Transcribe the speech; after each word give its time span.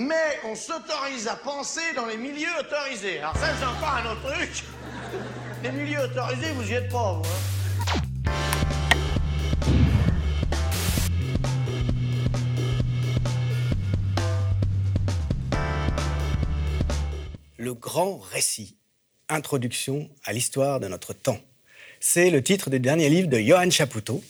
mais 0.00 0.40
on 0.44 0.54
s'autorise 0.54 1.28
à 1.28 1.36
penser 1.36 1.92
dans 1.94 2.06
les 2.06 2.16
milieux 2.16 2.48
autorisés. 2.58 3.18
Alors 3.18 3.36
ça, 3.36 3.48
c'est 3.58 3.66
encore 3.66 3.96
un 3.96 4.12
autre 4.12 4.32
truc. 4.32 4.64
Les 5.62 5.72
milieux 5.72 6.00
autorisés, 6.00 6.52
vous 6.52 6.70
y 6.70 6.72
êtes 6.72 6.90
pas, 6.90 7.12
vous. 7.12 7.22
hein. 7.22 8.40
Le 17.58 17.74
grand 17.74 18.18
récit, 18.32 18.78
introduction 19.28 20.08
à 20.24 20.32
l'histoire 20.32 20.80
de 20.80 20.88
notre 20.88 21.12
temps. 21.12 21.38
C'est 22.00 22.30
le 22.30 22.42
titre 22.42 22.70
du 22.70 22.80
dernier 22.80 23.10
livre 23.10 23.28
de 23.28 23.38
Johan 23.38 23.70
Chapoutot. 23.70 24.22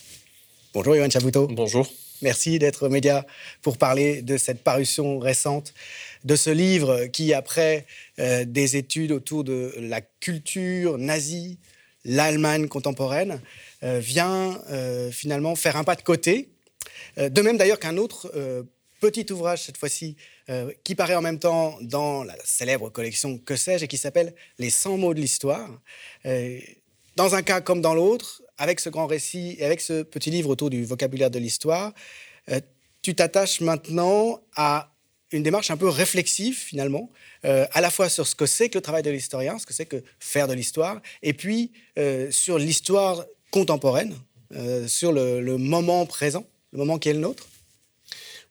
Bonjour 0.75 0.97
Johan 0.97 1.09
Chapoutot. 1.09 1.47
Bonjour. 1.47 1.87
Merci 2.23 2.59
d'être 2.59 2.87
au 2.87 2.91
média 2.91 3.25
pour 3.63 3.79
parler 3.79 4.21
de 4.21 4.37
cette 4.37 4.63
parution 4.63 5.19
récente, 5.19 5.73
de 6.25 6.37
ce 6.37 6.51
livre 6.51 7.07
qui, 7.07 7.33
après 7.33 7.87
euh, 8.19 8.45
des 8.45 8.77
études 8.77 9.11
autour 9.11 9.43
de 9.43 9.73
la 9.79 10.03
culture 10.03 10.99
nazie, 10.99 11.59
l'Allemagne 12.05 12.69
contemporaine, 12.69 13.41
euh, 13.83 14.01
vient 14.01 14.61
euh, 14.71 15.11
finalement 15.11 15.55
faire 15.57 15.77
un 15.77 15.85
pas 15.85 15.97
de 15.97 16.03
côté. 16.03 16.51
De 17.17 17.43
même 17.43 17.57
d'ailleurs 17.57 17.81
qu'un 17.81 17.97
autre 17.97 18.33
petit 19.01 19.33
ouvrage, 19.33 19.63
cette 19.65 19.77
fois-ci, 19.77 20.17
qui 20.85 20.95
paraît 20.95 21.17
en 21.17 21.23
même 21.23 21.39
temps 21.39 21.77
dans 21.81 22.23
la 22.23 22.37
célèbre 22.45 22.89
collection 22.89 23.39
Que 23.39 23.57
sais-je 23.57 23.85
et 23.85 23.89
qui 23.89 23.97
s'appelle 23.97 24.33
Les 24.59 24.71
100 24.71 24.97
mots 24.97 25.13
de 25.13 25.21
l'histoire. 25.21 25.69
Dans 27.17 27.35
un 27.35 27.43
cas 27.43 27.61
comme 27.61 27.81
dans 27.81 27.95
l'autre, 27.95 28.43
avec 28.61 28.79
ce 28.79 28.91
grand 28.91 29.07
récit 29.07 29.57
et 29.59 29.65
avec 29.65 29.81
ce 29.81 30.03
petit 30.03 30.31
livre 30.31 30.51
autour 30.51 30.69
du 30.69 30.85
vocabulaire 30.85 31.31
de 31.31 31.39
l'histoire, 31.39 31.93
euh, 32.51 32.61
tu 33.01 33.15
t'attaches 33.15 33.63
maintenant 33.63 34.43
à 34.55 34.93
une 35.33 35.43
démarche 35.43 35.71
un 35.71 35.79
peu 35.79 35.89
réflexive 35.89 36.57
finalement, 36.57 37.11
euh, 37.47 37.67
à 37.73 37.81
la 37.81 37.91
fois 37.91 38.11
sur 38.11 38.27
ce 38.27 38.35
que 38.35 38.45
c'est 38.45 38.69
que 38.69 38.77
le 38.77 38.83
travail 38.83 39.03
de 39.03 39.11
l'historien, 39.11 39.59
ce 39.59 39.65
que 39.65 39.73
c'est 39.73 39.87
que 39.87 40.03
faire 40.19 40.47
de 40.47 40.53
l'histoire, 40.53 41.01
et 41.23 41.33
puis 41.33 41.73
euh, 41.99 42.31
sur 42.31 42.59
l'histoire 42.59 43.25
contemporaine, 43.51 44.15
sur 44.89 45.13
le 45.13 45.57
moment 45.59 46.05
présent, 46.07 46.45
le 46.73 46.79
moment 46.79 46.99
qui 46.99 47.09
est 47.09 47.13
le 47.13 47.21
nôtre. 47.21 47.47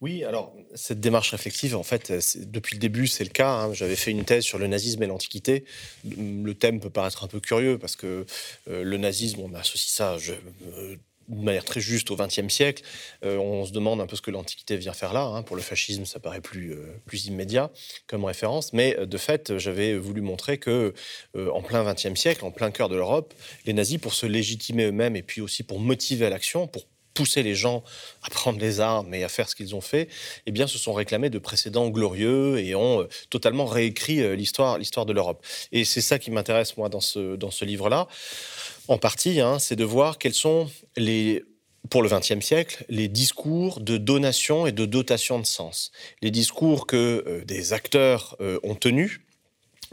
Oui, 0.02 0.24
alors 0.24 0.54
cette 0.76 1.02
démarche 1.02 1.32
réflexive, 1.32 1.76
en 1.76 1.84
fait, 1.84 2.22
c'est- 2.22 2.50
depuis 2.50 2.76
le 2.76 2.80
début, 2.80 3.06
c'est 3.08 3.26
le 3.26 3.30
cas. 3.32 3.50
hein. 3.52 3.74
J'avais 3.74 3.98
fait 3.98 4.12
une 4.12 4.24
thèse 4.24 4.44
sur 4.46 4.58
le 4.58 4.68
nazisme 4.68 5.04
et 5.04 5.08
l'Antiquité. 5.08 5.66
Le 6.06 6.54
thème 6.54 6.80
peut 6.80 6.90
paraître 6.90 7.24
un 7.26 7.28
peu 7.28 7.42
curieux 7.42 7.78
parce 7.78 7.98
que 7.98 8.26
euh, 8.70 8.84
le 8.84 8.98
nazisme, 8.98 9.42
on 9.42 9.54
associe 9.56 9.92
ça 9.94 10.18
je- 10.18 10.32
euh, 10.78 10.96
de 11.28 11.44
manière 11.44 11.66
très 11.66 11.82
juste 11.82 12.10
au 12.12 12.16
XXe 12.16 12.48
siècle. 12.48 12.82
Euh, 13.26 13.38
on 13.38 13.66
se 13.66 13.72
demande 13.74 14.00
un 14.02 14.08
peu 14.08 14.16
ce 14.16 14.22
que 14.22 14.32
l'Antiquité 14.32 14.78
vient 14.78 14.94
faire 14.94 15.12
là. 15.14 15.24
hein. 15.26 15.44
Pour 15.44 15.58
le 15.58 15.62
fascisme, 15.62 16.06
ça 16.06 16.20
paraît 16.22 16.42
plus, 16.42 16.72
euh, 16.74 16.86
immédiat 17.28 17.70
comme 18.08 18.24
référence. 18.24 18.72
Mais 18.74 18.96
euh, 18.98 19.06
de 19.06 19.18
fait, 19.18 19.58
j'avais 19.58 19.96
voulu 19.98 20.22
montrer 20.22 20.58
que 20.60 20.94
euh, 21.36 21.50
en 21.52 21.62
plein 21.62 21.84
XXe 21.84 22.16
siècle, 22.20 22.46
en 22.46 22.52
plein 22.52 22.72
cœur 22.72 22.88
de 22.88 22.96
l'Europe, 22.96 23.34
les 23.66 23.74
nazis, 23.74 23.98
pour 24.00 24.14
se 24.14 24.26
légitimer 24.26 24.86
eux-mêmes 24.86 25.18
et 25.18 25.24
puis 25.24 25.42
aussi 25.42 25.64
pour 25.64 25.80
motiver 25.80 26.30
l'action, 26.30 26.68
pour 26.68 26.86
pousser 27.20 27.44
les 27.44 27.54
gens 27.54 27.84
à 28.24 28.30
prendre 28.30 28.62
les 28.62 28.80
armes 28.80 29.14
et 29.14 29.26
à 29.26 29.28
faire 29.28 29.50
ce 29.50 29.54
qu'ils 29.54 29.76
ont 29.76 29.82
fait, 29.82 30.08
eh 30.46 30.52
bien, 30.52 30.68
se 30.68 30.78
sont 30.78 30.94
réclamés 30.94 31.30
de 31.30 31.38
précédents 31.38 31.90
glorieux 31.90 32.60
et 32.60 32.76
ont 32.76 33.02
euh, 33.02 33.10
totalement 33.30 33.66
réécrit 33.66 34.22
euh, 34.22 34.38
l'histoire, 34.38 34.78
l'histoire 34.78 35.06
de 35.06 35.12
l'Europe. 35.12 35.46
Et 35.74 35.84
c'est 35.84 36.00
ça 36.00 36.18
qui 36.18 36.32
m'intéresse 36.32 36.78
moi 36.78 36.88
dans 36.88 37.02
ce, 37.02 37.36
dans 37.36 37.52
ce 37.52 37.66
livre-là, 37.66 38.08
en 38.88 38.98
partie, 38.98 39.42
hein, 39.42 39.60
c'est 39.60 39.76
de 39.76 39.84
voir 39.84 40.18
quels 40.18 40.34
sont 40.34 40.72
les 40.96 41.44
pour 41.90 42.04
le 42.04 42.10
XXe 42.10 42.40
siècle, 42.40 42.86
les 42.88 43.10
discours 43.10 43.82
de 43.82 43.98
donation 43.98 44.66
et 44.66 44.72
de 44.72 44.86
dotation 44.86 45.40
de 45.40 45.46
sens. 45.46 45.92
Les 46.22 46.32
discours 46.32 46.88
que 46.88 47.24
euh, 47.28 47.44
des 47.44 47.74
acteurs 47.74 48.38
ont 48.64 48.76
tenus 48.76 49.20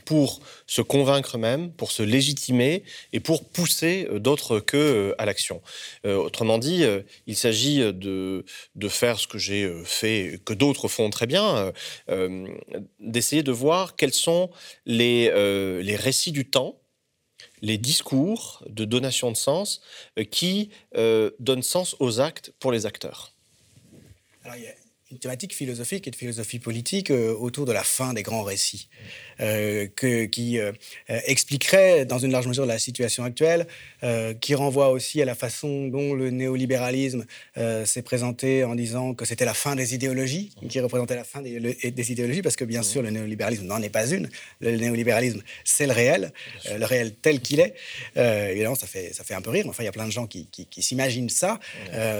pour 0.07 0.41
se 0.67 0.81
convaincre 0.81 1.37
eux-mêmes, 1.37 1.71
pour 1.73 1.93
se 1.93 2.03
légitimer 2.03 2.85
et 3.13 3.21
pour 3.21 3.47
pousser 3.51 4.07
euh, 4.09 4.19
d'autres 4.19 4.61
que 4.61 4.77
euh, 4.77 5.15
à 5.19 5.27
l'action. 5.27 5.61
Euh, 6.07 6.17
autrement 6.17 6.57
dit, 6.59 6.85
il 7.27 7.37
s'agit 7.37 7.81
de, 7.81 8.45
de 8.75 8.89
faire 8.89 9.19
ce 9.19 9.27
que 9.27 9.37
j'ai 9.37 9.71
fait, 9.85 10.41
que 10.45 10.55
d'autres 10.55 10.89
font 10.89 11.11
très 11.11 11.27
bien, 11.27 11.73
d'essayer 13.01 13.43
de 13.43 13.51
voir 13.51 13.97
quels 13.97 14.13
sont 14.13 14.51
les, 14.85 15.31
les 15.83 15.97
récits 15.97 16.33
du 16.33 16.49
temps, 16.49 16.79
les 17.61 17.79
discours 17.79 18.63
de 18.69 18.85
donation 18.85 19.33
de 19.33 19.37
sens 19.37 19.83
qui 20.31 20.71
donnent 20.95 21.63
sens 21.63 21.97
aux 21.99 22.21
actes 22.21 22.53
pour 22.61 22.71
les 22.71 22.87
acteurs. 22.87 23.33
Une 25.13 25.19
thématique 25.19 25.55
philosophique 25.55 26.09
et 26.09 26.11
de 26.11 26.17
philosophie 26.17 26.59
politique 26.59 27.13
euh, 27.13 27.33
autour 27.33 27.65
de 27.65 27.71
la 27.73 27.85
fin 27.85 28.13
des 28.13 28.25
grands 28.25 28.43
récits, 28.43 28.89
euh, 29.41 29.87
que- 29.95 30.25
qui 30.25 30.59
euh, 30.59 30.73
expliquerait 31.09 32.05
dans 32.05 32.19
une 32.19 32.33
large 32.33 32.49
mesure 32.49 32.67
la 32.67 32.79
situation 32.81 33.23
actuelle, 33.23 33.67
qui 34.41 34.55
renvoie 34.55 34.91
aussi 34.91 35.21
à 35.23 35.25
la 35.25 35.35
façon 35.35 35.89
dont 35.89 36.15
le 36.15 36.31
néolibéralisme 36.31 37.25
s'est 37.85 38.03
présenté 38.03 38.63
en 38.65 38.75
disant 38.75 39.15
que 39.15 39.25
c'était 39.25 39.45
la 39.45 39.55
fin 39.55 39.75
des 39.77 39.95
idéologies, 39.95 40.51
qui 40.69 40.81
représentait 40.81 41.17
la 41.17 41.25
fin 41.25 41.41
des, 41.43 41.59
le- 41.59 41.75
des 41.91 42.13
idéologies, 42.13 42.43
parce 42.43 42.57
que 42.57 42.65
bien 42.65 42.83
sûr 42.83 43.03
le 43.03 43.11
néolibéralisme 43.11 43.65
n'en 43.67 43.83
est 43.83 43.89
pas 43.91 44.07
une. 44.09 44.29
Le 44.61 44.77
néolibéralisme, 44.77 45.43
c'est 45.65 45.87
le 45.87 45.93
réel, 45.93 46.33
le 46.71 46.85
réel 46.85 47.15
tel 47.15 47.41
qu'il 47.41 47.61
est. 47.61 47.75
Évidemment, 48.17 48.75
ça 48.75 48.87
fait, 48.87 49.13
ça 49.13 49.25
fait 49.25 49.35
un 49.35 49.43
peu 49.43 49.51
rire, 49.51 49.65
mais 49.65 49.71
enfin, 49.71 49.83
il 49.83 49.87
y 49.87 49.89
a 49.89 49.93
plein 49.93 50.07
de 50.07 50.13
gens 50.13 50.27
qui, 50.27 50.47
qui- 50.51 50.67
qui 50.67 50.83
s'imaginent 50.83 51.31
ça 51.31 51.59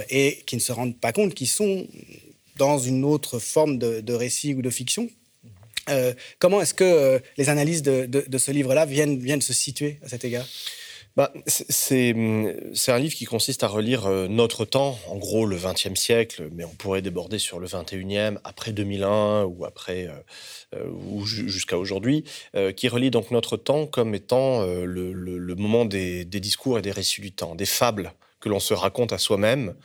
et 0.09 0.39
qui 0.45 0.55
ne 0.55 0.61
se 0.61 0.71
rendent 0.71 0.97
pas 0.97 1.11
compte 1.11 1.33
qu'ils 1.33 1.47
sont 1.49 1.87
dans 2.57 2.77
une 2.77 3.03
autre 3.05 3.39
forme 3.39 3.77
de, 3.77 4.13
récit 4.13 4.53
ou 4.53 4.61
de 4.61 4.69
fiction. 4.69 5.09
Euh, 5.89 6.13
comment 6.39 6.61
est-ce 6.61 6.73
que 6.73 6.83
euh, 6.83 7.19
les 7.37 7.49
analyses 7.49 7.81
de, 7.81 8.37
ce 8.37 8.51
livre-là 8.51 8.85
viennent, 8.85 9.41
se 9.41 9.53
situer 9.53 9.99
à 10.03 10.09
cet 10.09 10.25
égard? 10.25 10.45
Bah, 11.15 11.33
c'est- 11.47 12.13
c'est 12.73 12.91
un 12.91 12.99
livre 12.99 13.15
qui 13.15 13.25
consiste 13.25 13.63
à 13.63 13.67
relire 13.67 14.05
euh, 14.05 14.27
notre 14.27 14.65
temps, 14.65 14.99
en 15.07 15.17
gros 15.17 15.45
le 15.47 15.57
XXe 15.57 15.95
siècle, 15.99 16.49
mais 16.53 16.63
on 16.63 16.75
pourrait 16.75 17.01
déborder 17.01 17.39
sur 17.39 17.59
le 17.59 17.67
XXIe, 17.67 18.37
après 18.43 18.71
2001 18.71 19.45
ou 19.45 19.65
après 19.65 20.09
ou 20.91 21.25
ju- 21.25 21.49
jusqu'à 21.49 21.77
aujourd'hui, 21.79 22.23
qui 22.75 22.87
relie 22.89 23.09
donc 23.09 23.31
notre 23.31 23.57
temps 23.57 23.87
comme 23.87 24.13
étant 24.13 24.63
le, 24.63 25.55
moment 25.55 25.85
des 25.85 26.25
discours 26.25 26.77
et 26.77 26.81
des 26.83 26.91
récits 26.91 27.21
du 27.21 27.31
temps, 27.31 27.55
des 27.55 27.65
fables 27.65 28.13
que 28.39 28.49
l'on 28.49 28.59
se 28.59 28.73
raconte 28.73 29.13
à 29.13 29.17
soi-même 29.17 29.75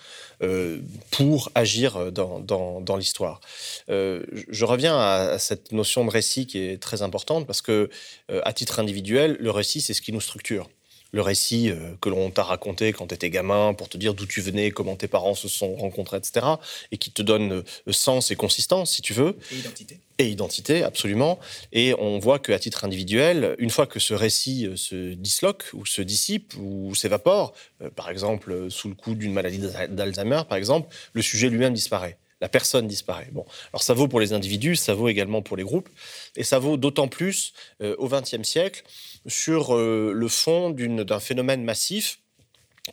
euh, 0.42 0.80
pour 1.10 1.50
agir 1.54 2.12
dans, 2.12 2.40
dans- 2.40 2.80
dans 2.80 2.96
l'histoire. 2.96 3.40
Euh, 3.88 4.24
je- 4.48 4.64
reviens 4.64 4.96
à, 4.96 5.30
à 5.32 5.38
cette 5.38 5.72
notion 5.72 6.04
de 6.04 6.10
récit 6.10 6.46
qui 6.46 6.58
est 6.58 6.82
très 6.82 7.02
importante 7.02 7.46
parce 7.46 7.62
que, 7.62 7.88
euh, 8.30 8.40
à 8.44 8.52
titre 8.52 8.78
individuel, 8.80 9.36
le 9.40 9.50
récit, 9.50 9.80
c'est 9.80 9.94
ce 9.94 10.02
qui 10.02 10.12
nous 10.12 10.20
structure 10.20 10.68
le 11.12 11.20
récit 11.22 11.70
euh, 11.70 11.94
que 12.00 12.08
l'on 12.08 12.30
t'a 12.30 12.42
raconté 12.42 12.92
quand 12.92 13.06
tu 13.06 13.14
étais 13.14 13.30
gamin 13.30 13.74
pour 13.74 13.88
te 13.88 13.98
dire 13.98 14.14
d'où 14.14 14.26
tu 14.26 14.40
venais, 14.40 14.70
comment 14.70 14.96
tes 14.96 15.08
parents 15.08 15.34
se 15.34 15.46
sont 15.46 15.74
rencontrés, 15.76 16.16
etc., 16.16 16.46
et 16.90 16.96
qui 16.96 17.10
te 17.12 17.20
donne 17.22 17.52
euh, 17.52 17.92
sens 17.92 18.30
et 18.30 18.36
consistance, 18.36 18.92
si 18.92 19.02
tu 19.02 19.12
veux, 19.12 19.36
Et 19.52 19.56
identité. 19.56 20.00
et 20.18 20.28
identité, 20.28 20.82
absolument. 20.82 21.38
Et 21.72 21.94
on 21.98 22.18
voit 22.18 22.38
qu'à 22.38 22.58
titre 22.58 22.84
individuel, 22.84 23.54
une 23.58 23.70
fois 23.70 23.86
que 23.86 24.00
ce 24.00 24.14
récit 24.14 24.66
euh, 24.66 24.76
se 24.76 25.12
disloque 25.14 25.64
ou 25.74 25.84
se 25.84 26.00
dissipe 26.02 26.54
ou 26.58 26.94
s'évapore, 26.94 27.52
par 27.94 28.08
exemple 28.08 28.70
sous 28.70 28.88
le 28.88 28.94
coup 28.94 29.14
d'une 29.14 29.32
maladie 29.32 29.58
d'Al- 29.58 29.94
d'Alzheimer, 29.94 30.42
par 30.48 30.56
exemple, 30.56 30.88
le 31.12 31.20
sujet 31.22 31.48
lui-même 31.50 31.74
disparaît. 31.74 32.16
La 32.42 32.48
personne 32.48 32.88
disparaît. 32.88 33.28
Bon, 33.30 33.46
alors 33.72 33.84
ça 33.84 33.94
vaut 33.94 34.08
pour 34.08 34.18
les 34.18 34.32
individus, 34.32 34.74
ça 34.74 34.94
vaut 34.94 35.08
également 35.08 35.42
pour 35.42 35.56
les 35.56 35.62
groupes, 35.62 35.88
et 36.34 36.42
ça 36.42 36.58
vaut 36.58 36.76
d'autant 36.76 37.06
plus 37.06 37.52
euh, 37.80 37.94
au 37.98 38.08
XXe 38.08 38.42
siècle 38.42 38.82
sur 39.28 39.76
euh, 39.76 40.10
le 40.12 40.26
fond 40.26 40.70
d'un 40.70 41.20
phénomène 41.20 41.62
massif 41.62 42.18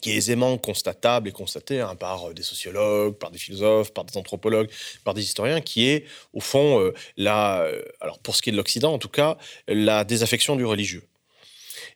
qui 0.01 0.11
est 0.11 0.17
aisément 0.17 0.55
constatable 0.59 1.29
et 1.29 1.31
constaté 1.31 1.81
hein, 1.81 1.95
par 1.95 2.29
euh, 2.29 2.33
des 2.35 2.43
sociologues, 2.43 3.15
par 3.15 3.31
des 3.31 3.39
philosophes, 3.39 3.91
par 3.91 4.05
des 4.05 4.17
anthropologues, 4.17 4.69
par 5.03 5.15
des 5.15 5.23
historiens, 5.23 5.61
qui 5.61 5.89
est 5.89 6.05
au 6.33 6.41
fond 6.41 6.93
la, 7.17 7.67
alors 8.01 8.19
pour 8.19 8.35
ce 8.35 8.43
qui 8.43 8.49
est 8.49 8.51
de 8.51 8.57
l'Occident 8.57 8.93
en 8.93 8.99
tout 8.99 9.09
cas, 9.09 9.39
la 9.67 10.03
désaffection 10.03 10.57
du 10.57 10.65
religieux. 10.65 11.01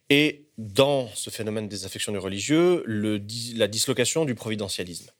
Et 0.09 0.47
dans 0.57 1.07
ce 1.13 1.29
phénomène 1.29 1.65
de 1.65 1.69
désaffection 1.69 2.11
du 2.11 2.17
religieux, 2.17 2.83
le 2.87 3.21
la 3.55 3.67
dislocation 3.67 4.25
du 4.25 4.33
providentialisme. 4.33 5.11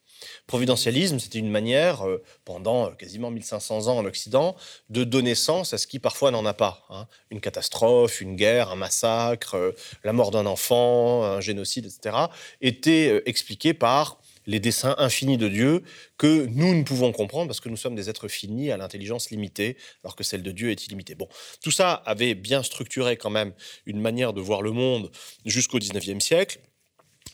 Providentialisme, 0.47 1.19
c'était 1.19 1.39
une 1.39 1.49
manière, 1.49 2.05
euh, 2.05 2.21
pendant 2.43 2.87
euh, 2.87 2.91
quasiment 2.91 3.31
1500 3.31 3.87
ans 3.87 3.97
en 3.97 4.05
Occident, 4.05 4.55
de 4.89 5.03
donner 5.03 5.35
sens 5.35 5.73
à 5.73 5.77
ce 5.77 5.87
qui 5.87 5.99
parfois 5.99 6.31
n'en 6.31 6.45
a 6.45 6.53
pas. 6.53 6.85
hein. 6.89 7.07
Une 7.31 7.39
catastrophe, 7.39 8.19
une 8.19 8.35
guerre, 8.35 8.69
un 8.69 8.75
massacre, 8.75 9.55
euh, 9.55 9.71
la 10.03 10.11
mort 10.11 10.31
d'un 10.31 10.45
enfant, 10.45 11.23
un 11.23 11.39
génocide, 11.39 11.85
etc., 11.85 12.17
était 12.61 13.23
expliqué 13.25 13.73
par 13.73 14.19
les 14.45 14.59
desseins 14.59 14.95
infinis 14.97 15.37
de 15.37 15.47
Dieu 15.47 15.83
que 16.17 16.45
nous 16.47 16.75
ne 16.75 16.83
pouvons 16.83 17.11
comprendre 17.11 17.47
parce 17.47 17.59
que 17.59 17.69
nous 17.69 17.77
sommes 17.77 17.95
des 17.95 18.09
êtres 18.09 18.27
finis 18.27 18.71
à 18.71 18.77
l'intelligence 18.77 19.29
limitée, 19.29 19.77
alors 20.03 20.15
que 20.15 20.23
celle 20.23 20.43
de 20.43 20.51
Dieu 20.51 20.71
est 20.71 20.85
illimitée. 20.85 21.15
Bon, 21.15 21.27
tout 21.61 21.71
ça 21.71 21.93
avait 22.05 22.35
bien 22.35 22.63
structuré 22.63 23.17
quand 23.17 23.29
même 23.29 23.53
une 23.85 24.01
manière 24.01 24.33
de 24.33 24.41
voir 24.41 24.61
le 24.61 24.71
monde 24.71 25.11
jusqu'au 25.45 25.79
19e 25.79 26.19
siècle. 26.19 26.59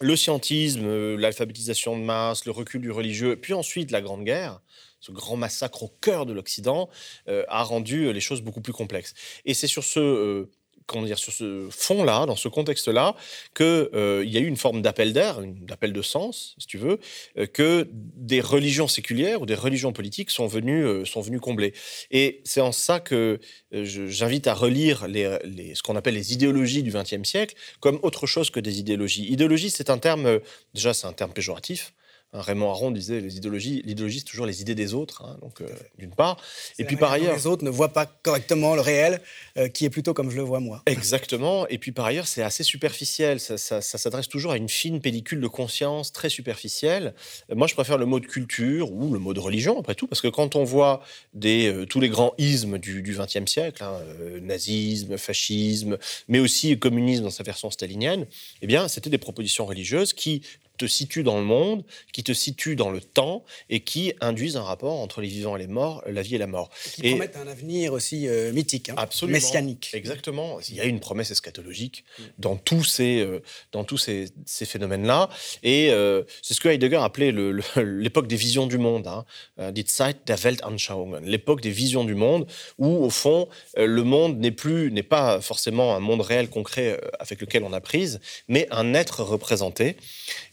Le 0.01 0.15
scientisme, 0.15 0.85
euh, 0.85 1.17
l'alphabétisation 1.17 1.97
de 1.97 2.03
masse, 2.03 2.45
le 2.45 2.51
recul 2.51 2.81
du 2.81 2.91
religieux, 2.91 3.35
puis 3.35 3.53
ensuite 3.53 3.91
la 3.91 4.01
Grande 4.01 4.23
Guerre, 4.23 4.61
ce 5.01 5.11
grand 5.11 5.37
massacre 5.37 5.83
au 5.83 5.87
cœur 6.01 6.25
de 6.25 6.33
l'Occident, 6.33 6.89
a 7.27 7.63
rendu 7.63 8.11
les 8.11 8.19
choses 8.19 8.41
beaucoup 8.41 8.59
plus 8.59 8.73
complexes. 8.73 9.13
Et 9.45 9.53
c'est 9.53 9.67
sur 9.67 9.85
ce 9.85 10.49
comment 10.89 11.07
sur 11.15 11.31
ce 11.31 11.67
fond-là, 11.69 12.25
dans 12.25 12.35
ce 12.35 12.47
contexte-là, 12.47 13.15
qu'il 13.55 13.65
euh, 13.65 14.23
y 14.25 14.37
a 14.37 14.39
eu 14.39 14.47
une 14.47 14.57
forme 14.57 14.81
d'appel 14.81 15.13
d'air, 15.13 15.39
d'appel 15.41 15.93
de 15.93 16.01
sens, 16.01 16.55
si 16.57 16.67
tu 16.67 16.77
veux, 16.77 16.99
euh, 17.37 17.45
que 17.45 17.87
des 17.91 18.41
religions 18.41 18.87
séculières 18.87 19.41
ou 19.41 19.45
des 19.45 19.55
religions 19.55 19.93
politiques 19.93 20.31
sont 20.31 20.47
venues, 20.47 20.85
euh, 20.85 21.05
sont 21.05 21.21
venues 21.21 21.39
combler. 21.39 21.73
Et 22.11 22.41
c'est 22.43 22.61
en 22.61 22.71
ça 22.71 22.99
que 22.99 23.39
j'invite 23.71 24.47
à 24.47 24.53
relire 24.53 25.07
ce 25.07 25.81
qu'on 25.83 25.95
appelle 25.95 26.15
les 26.15 26.33
idéologies 26.33 26.83
du 26.83 26.91
XXe 26.91 27.23
siècle 27.23 27.55
comme 27.79 27.99
autre 28.01 28.25
chose 28.25 28.49
que 28.49 28.59
des 28.59 28.79
idéologies. 28.79 29.31
Idéologie, 29.31 29.69
c'est 29.69 29.89
un 29.89 29.99
terme, 29.99 30.39
déjà, 30.73 30.93
c'est 30.93 31.07
un 31.07 31.13
terme 31.13 31.31
péjoratif. 31.31 31.93
Hein, 32.31 32.41
Raymond 32.41 32.69
Aron 32.69 32.91
disait 32.91 33.21
les 33.21 33.37
idéologies, 33.37 33.81
l'idéologie 33.85 34.19
c'est 34.19 34.25
toujours 34.25 34.45
les 34.45 34.61
idées 34.61 34.75
des 34.75 34.93
autres, 34.93 35.23
hein, 35.23 35.37
donc 35.41 35.61
euh, 35.61 35.67
d'une 35.97 36.11
part. 36.11 36.37
Et 36.77 36.83
puis 36.83 36.95
par 36.95 37.11
ailleurs, 37.11 37.35
les 37.35 37.47
autres 37.47 37.63
ne 37.63 37.71
voient 37.71 37.91
pas 37.91 38.05
correctement 38.05 38.75
le 38.75 38.81
réel, 38.81 39.19
euh, 39.57 39.67
qui 39.67 39.83
est 39.85 39.89
plutôt 39.89 40.13
comme 40.13 40.29
je 40.29 40.35
le 40.35 40.43
vois 40.43 40.59
moi. 40.59 40.83
Exactement. 40.85 41.67
Et 41.69 41.79
puis 41.79 41.91
par 41.91 42.05
ailleurs, 42.05 42.27
c'est 42.27 42.43
assez 42.43 42.63
superficiel. 42.63 43.39
Ça, 43.39 43.81
s'adresse 43.81 44.27
toujours 44.27 44.51
à 44.51 44.57
une 44.57 44.69
fine 44.69 45.01
pellicule 45.01 45.41
de 45.41 45.47
conscience 45.47 46.11
très 46.11 46.29
superficielle. 46.29 47.15
Euh, 47.49 47.55
moi, 47.55 47.65
je 47.65 47.73
préfère 47.73 47.97
le 47.97 48.05
mot 48.05 48.19
de 48.19 48.27
culture 48.27 48.91
ou 48.91 49.11
le 49.11 49.19
mot 49.19 49.33
de 49.33 49.39
religion 49.39 49.79
après 49.79 49.95
tout, 49.95 50.05
parce 50.05 50.21
que 50.21 50.27
quand 50.27 50.55
on 50.55 50.63
voit 50.63 51.01
des, 51.33 51.85
tous 51.89 51.99
les 51.99 52.09
grands 52.09 52.35
ismes 52.37 52.77
du 52.77 53.01
XXe 53.01 53.51
siècle, 53.51 53.83
hein, 53.83 53.99
nazisme, 54.41 55.17
fascisme, 55.17 55.97
mais 56.27 56.39
aussi 56.39 56.77
communisme 56.77 57.23
dans 57.23 57.31
sa 57.31 57.43
version 57.43 57.71
stalinienne, 57.71 58.27
eh 58.61 58.67
bien, 58.67 58.87
c'était 58.87 59.09
des 59.09 59.17
propositions 59.17 59.65
religieuses 59.65 60.13
qui 60.13 60.43
te 60.79 60.87
situent 60.87 61.23
dans 61.23 61.37
le 61.37 61.43
monde, 61.43 61.83
qui 62.13 62.23
te 62.23 62.31
situent 62.31 62.75
dans 62.75 62.89
le 62.89 63.01
temps 63.01 63.43
et 63.69 63.81
qui 63.81 64.13
induisent 64.21 64.57
un 64.57 64.63
rapport 64.63 64.99
entre 64.99 65.21
les 65.21 65.27
vivants 65.27 65.55
et 65.57 65.59
les 65.59 65.67
morts, 65.67 66.01
la 66.07 66.23
vie 66.23 66.35
et 66.35 66.37
la 66.39 66.47
mort. 66.47 66.69
Qui 66.93 67.05
et 67.05 67.09
promettent 67.11 67.37
un 67.37 67.47
avenir 67.47 67.93
aussi 67.93 68.27
euh, 68.27 68.51
mythique, 68.53 68.89
hein, 68.89 68.95
absolument, 68.97 69.37
messianique. 69.37 69.91
Exactement. 69.93 70.59
Il 70.69 70.75
y 70.75 70.79
a 70.79 70.85
une 70.85 70.99
promesse 70.99 71.31
eschatologique 71.31 72.05
dans 72.39 72.55
tous 72.55 72.83
ces, 72.83 73.19
euh, 73.19 73.43
dans 73.73 73.83
tous 73.83 73.97
ces, 73.97 74.29
ces 74.45 74.65
phénomènes-là. 74.65 75.29
Et 75.63 75.91
euh, 75.91 76.23
c'est 76.41 76.53
ce 76.53 76.61
que 76.61 76.69
Heidegger 76.69 77.01
appelait 77.03 77.33
l'époque 77.75 78.27
des 78.27 78.37
visions 78.37 78.65
du 78.65 78.77
monde, 78.77 79.07
hein, 79.07 79.25
die 79.71 79.85
Zeit 79.85 80.25
der 80.25 80.37
Weltanschauungen, 80.37 81.25
l'époque 81.25 81.61
des 81.61 81.71
visions 81.71 82.05
du 82.05 82.15
monde, 82.15 82.47
où 82.77 82.87
au 82.87 83.09
fond 83.09 83.49
le 83.75 84.03
monde 84.03 84.39
n'est 84.39 84.51
plus, 84.51 84.91
n'est 84.91 85.03
pas 85.03 85.41
forcément 85.41 85.95
un 85.95 85.99
monde 85.99 86.21
réel 86.21 86.49
concret 86.49 86.99
avec 87.19 87.41
lequel 87.41 87.63
on 87.63 87.73
a 87.73 87.81
prise, 87.81 88.21
mais 88.47 88.67
un 88.71 88.93
être 88.93 89.23
représenté. 89.23 89.97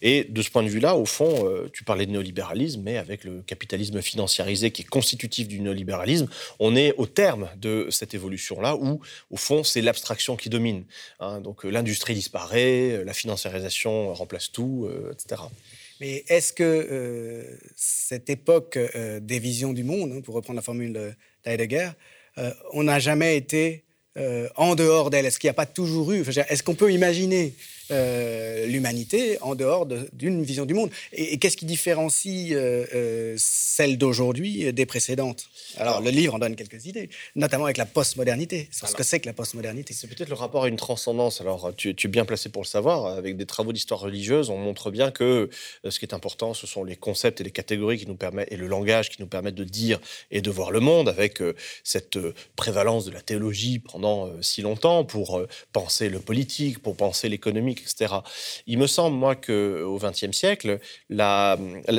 Et 0.02 0.15
et 0.16 0.24
de 0.24 0.42
ce 0.42 0.50
point 0.50 0.62
de 0.62 0.68
vue-là, 0.68 0.96
au 0.96 1.04
fond, 1.04 1.46
euh, 1.46 1.68
tu 1.72 1.84
parlais 1.84 2.06
de 2.06 2.10
néolibéralisme, 2.12 2.82
mais 2.82 2.96
avec 2.96 3.24
le 3.24 3.42
capitalisme 3.42 4.00
financiarisé 4.00 4.70
qui 4.70 4.82
est 4.82 4.86
constitutif 4.86 5.48
du 5.48 5.60
néolibéralisme, 5.60 6.28
on 6.58 6.76
est 6.76 6.94
au 6.96 7.06
terme 7.06 7.48
de 7.56 7.88
cette 7.90 8.14
évolution-là 8.14 8.76
où, 8.76 9.00
au 9.30 9.36
fond, 9.36 9.64
c'est 9.64 9.80
l'abstraction 9.80 10.36
qui 10.36 10.48
domine. 10.48 10.84
Hein. 11.20 11.40
donc 11.40 11.64
euh, 11.64 11.70
l'industrie 11.70 12.14
disparaît, 12.14 12.92
euh, 12.92 13.04
la 13.04 13.12
financiarisation 13.12 14.12
remplace 14.14 14.52
tout, 14.52 14.88
etc. 15.12 15.42
Mais 16.00 16.24
est-ce 16.28 16.52
que 16.52 17.58
cette 17.74 18.28
époque 18.28 18.78
des 19.20 19.38
visions 19.38 19.72
du 19.72 19.82
monde, 19.82 20.12
hein, 20.12 20.20
pour 20.20 20.34
reprendre 20.34 20.56
la 20.56 20.62
formule 20.62 21.16
d'Heidegger, 21.44 21.90
on 22.72 22.82
n'a 22.82 22.98
jamais 22.98 23.36
été 23.36 23.84
en 24.56 24.74
dehors 24.74 25.08
d'elle? 25.10 25.24
Est-ce 25.24 25.38
qu'il 25.38 25.48
n'y 25.48 25.52
a 25.52 25.54
pas 25.54 25.66
toujours 25.66 26.12
eu 26.12 26.20
Est-ce 26.20 26.62
qu'on 26.62 26.74
peut 26.74 26.92
imaginer 26.92 27.54
euh, 27.92 28.66
l'humanité 28.66 29.38
en 29.42 29.54
dehors 29.54 29.86
d'une 30.12 30.42
vision 30.42 30.66
du 30.66 30.74
monde. 30.74 30.90
Et, 31.12 31.38
qu'est-ce 31.38 31.56
qui 31.56 31.66
différencie 31.66 32.52
euh, 32.52 32.84
euh, 32.94 33.34
celle 33.38 33.96
d'aujourd'hui 33.96 34.72
des 34.72 34.86
précédentes? 34.86 35.48
Alors, 35.76 36.00
le 36.00 36.10
livre 36.10 36.34
en 36.34 36.38
donne 36.40 36.56
quelques 36.56 36.86
idées, 36.86 37.08
notamment 37.36 37.64
avec 37.66 37.76
la 37.76 37.86
postmodernité, 37.86 38.68
sur 38.72 38.88
ce 38.88 38.94
que 38.94 39.04
c'est 39.04 39.20
que 39.20 39.26
la 39.26 39.32
postmodernité. 39.34 39.94
C'est 39.94 40.08
peut-être 40.08 40.28
le 40.28 40.34
rapport 40.34 40.64
à 40.64 40.68
une 40.68 40.76
transcendance. 40.76 41.40
Alors, 41.40 41.72
tu, 41.76 41.90
es 41.90 42.08
bien 42.08 42.24
placé 42.24 42.48
pour 42.48 42.62
le 42.62 42.66
savoir. 42.66 43.06
Avec 43.06 43.36
des 43.36 43.46
travaux 43.46 43.72
d'histoire 43.72 44.00
religieuse, 44.00 44.50
on 44.50 44.58
montre 44.58 44.90
bien 44.90 45.12
que 45.12 45.48
ce 45.88 45.98
qui 45.98 46.04
est 46.04 46.14
important, 46.14 46.54
ce 46.54 46.66
sont 46.66 46.82
les 46.82 46.96
concepts 46.96 47.40
et 47.40 47.44
les 47.44 47.52
catégories 47.52 47.98
qui 47.98 48.06
nous 48.06 48.16
permettent, 48.16 48.50
et 48.50 48.56
le 48.56 48.66
langage 48.66 49.10
qui 49.10 49.22
nous 49.22 49.28
permettent 49.28 49.54
de 49.54 49.64
dire 49.64 50.00
et 50.32 50.40
de 50.40 50.50
voir 50.50 50.72
le 50.72 50.80
monde, 50.80 51.08
avec 51.08 51.40
cette 51.84 52.18
prévalence 52.56 53.04
de 53.04 53.12
la 53.12 53.20
théologie 53.20 53.78
pendant 53.78 54.30
si 54.42 54.62
longtemps 54.62 55.04
pour 55.04 55.46
penser 55.72 56.08
le 56.08 56.18
politique, 56.18 56.80
pour 56.80 56.96
penser 56.96 57.28
l'économie 57.28 57.75
etc. 57.80 58.14
Il 58.66 58.78
me 58.78 58.86
semble, 58.86 59.16
moi, 59.16 59.34
qu'au 59.34 59.98
XXe 59.98 60.32
siècle, 60.32 60.78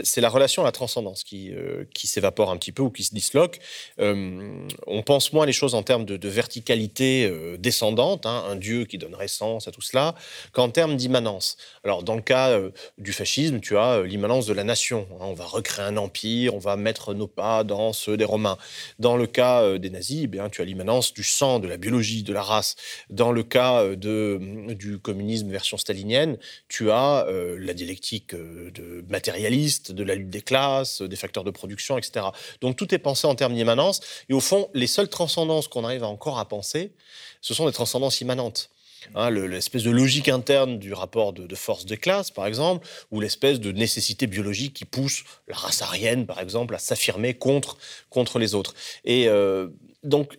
c'est 0.04 0.22
la 0.22 0.30
relation 0.30 0.64
à 0.64 0.66
la 0.66 0.72
transcendance 0.72 1.24
qui, 1.24 1.52
euh, 1.52 1.86
qui 1.94 2.08
s'évapore 2.08 2.52
un 2.52 2.58
petit 2.58 2.72
peu 2.72 2.84
ou 2.84 2.90
qui 2.90 3.04
se 3.04 3.14
disloque. 3.14 3.60
Euh, 4.00 4.68
on 4.86 5.04
pense 5.04 5.34
moins 5.34 5.46
les 5.46 5.54
choses 5.54 5.76
en 5.76 5.84
termes 5.84 6.06
de, 6.06 6.28
verticalité 6.28 7.26
euh, 7.26 7.58
descendante, 7.58 8.26
hein, 8.26 8.44
un 8.50 8.56
Dieu 8.56 8.86
qui 8.86 8.98
donnerait 8.98 9.28
sens 9.28 9.68
à 9.68 9.72
tout 9.72 9.82
cela, 9.82 10.16
qu'en 10.52 10.70
termes 10.70 10.96
d'immanence. 10.96 11.58
Alors, 11.84 12.04
dans 12.04 12.16
le 12.16 12.22
cas 12.22 12.60
du 12.98 13.14
fascisme, 13.14 13.60
tu 13.60 13.78
as 13.78 14.02
l'immanence 14.04 14.46
de 14.46 14.54
la 14.54 14.64
nation. 14.64 15.08
Hein. 15.14 15.26
on 15.26 15.34
va 15.34 15.46
recréer 15.46 15.86
un 15.86 15.98
empire, 15.98 16.54
on 16.54 16.60
va 16.60 16.76
mettre 16.76 17.14
nos 17.14 17.28
pas 17.28 17.64
dans 17.64 17.94
ceux 17.94 18.18
des 18.18 18.26
Romains. 18.26 18.58
Dans 19.00 19.16
le 19.16 19.28
cas 19.28 19.78
des 19.78 19.90
nazis, 19.90 20.22
eh 20.24 20.28
bien, 20.28 20.50
tu 20.50 20.62
as 20.62 20.66
l'immanence 20.66 21.14
du 21.14 21.24
sang, 21.24 21.60
de 21.60 21.68
la 21.68 21.78
biologie, 21.78 22.24
de 22.24 22.34
la 22.34 22.42
race. 22.42 22.76
Dans 23.10 23.32
le 23.32 23.44
cas 23.44 23.84
du 23.96 25.00
communisme 25.00 25.48
stalinienne, 25.76 26.38
tu 26.70 26.90
as 26.90 27.26
euh, 27.28 27.58
la 27.60 27.74
dialectique 27.74 28.34
euh, 28.34 28.72
de 28.72 29.04
matérialiste, 29.10 29.92
de 29.92 30.04
la 30.04 30.16
lutte 30.16 30.30
des 30.30 30.42
classes, 30.42 31.02
des 31.02 31.18
facteurs 31.18 31.44
de 31.44 31.52
production, 31.52 31.98
etc. 31.98 32.28
Donc 32.62 32.78
tout 32.78 32.96
est 32.96 33.00
pensé 33.00 33.28
en 33.28 33.36
termes 33.36 33.56
d'immanence. 33.56 34.00
Et 34.30 34.34
au 34.34 34.40
fond, 34.40 34.70
les 34.74 34.88
seules 34.88 35.10
transcendances 35.10 35.68
qu'on 35.68 35.84
arrive 35.84 36.06
encore 36.06 36.40
à 36.40 36.48
penser, 36.48 36.94
ce 37.42 37.54
sont 37.54 37.66
des 37.66 37.74
transcendances 37.74 38.22
immanentes. 38.22 38.70
Hein, 39.16 39.30
l'espèce 39.30 39.84
de 39.84 39.92
logique 39.92 40.30
interne 40.30 40.80
du 40.80 40.94
rapport 40.94 41.34
de, 41.34 41.56
force 41.56 41.86
de 41.86 41.96
classe, 41.96 42.32
par 42.32 42.46
exemple, 42.46 42.88
ou 43.12 43.20
l'espèce 43.20 43.60
de 43.60 43.72
nécessité 43.72 44.28
biologique 44.28 44.74
qui 44.74 44.86
pousse 44.86 45.24
la 45.48 45.56
race 45.56 45.82
aryenne, 45.82 46.26
par 46.26 46.40
exemple, 46.40 46.76
à 46.76 46.80
s'affirmer 46.80 47.34
contre, 47.34 47.78
contre 48.10 48.40
les 48.40 48.54
autres. 48.56 48.74
Et 49.06 49.28
euh, 49.28 49.68
donc, 50.04 50.38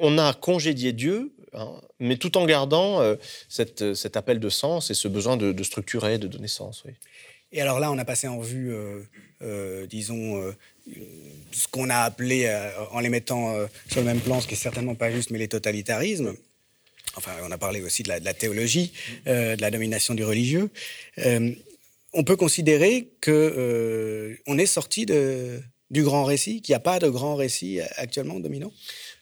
on 0.00 0.18
a 0.18 0.32
congédié 0.34 0.92
Dieu 0.92 1.33
Hein, 1.54 1.80
mais 2.00 2.16
tout 2.16 2.36
en 2.36 2.46
gardant 2.46 3.00
euh, 3.00 3.16
cette, 3.48 3.94
cet 3.94 4.16
appel 4.16 4.40
de 4.40 4.48
sens 4.48 4.90
et 4.90 4.94
ce 4.94 5.08
besoin 5.08 5.36
de, 5.36 5.62
structurer, 5.62 6.18
de 6.18 6.26
donner 6.26 6.48
sens. 6.48 6.84
Et 7.52 7.60
alors 7.60 7.78
là, 7.78 7.92
on 7.92 7.98
a 7.98 8.04
passé 8.04 8.26
en 8.26 8.40
vue, 8.40 8.74
euh, 8.74 9.02
euh, 9.42 9.86
disons, 9.86 10.52
ce 11.52 11.68
qu'on 11.68 11.90
a 11.90 11.98
appelé, 11.98 12.52
en 12.90 13.00
les 13.00 13.08
mettant 13.08 13.54
sur 13.88 14.00
le 14.00 14.06
même 14.06 14.20
plan, 14.20 14.40
ce 14.40 14.48
qui 14.48 14.54
est 14.54 14.56
certainement 14.56 14.94
pas 14.94 15.10
juste, 15.10 15.30
mais 15.30 15.38
les 15.38 15.48
totalitarismes. 15.48 16.34
Enfin, 17.16 17.32
on 17.44 17.50
a 17.52 17.58
parlé 17.58 17.80
aussi 17.80 18.02
de 18.02 18.08
la, 18.08 18.34
théologie, 18.34 18.92
de 19.26 19.60
la 19.60 19.70
domination 19.70 20.14
du 20.14 20.24
religieux. 20.24 20.70
on 22.12 22.24
peut 22.24 22.36
considérer 22.36 23.08
que 23.20 24.36
on 24.46 24.58
est 24.58 24.66
sorti 24.66 25.06
du 25.06 26.02
grand 26.02 26.24
récit, 26.24 26.60
qu'il 26.60 26.72
n'y 26.72 26.76
a 26.76 26.80
pas 26.80 26.98
de 26.98 27.08
grand 27.08 27.36
récit 27.36 27.80
actuellement 27.96 28.40
dominant? 28.40 28.72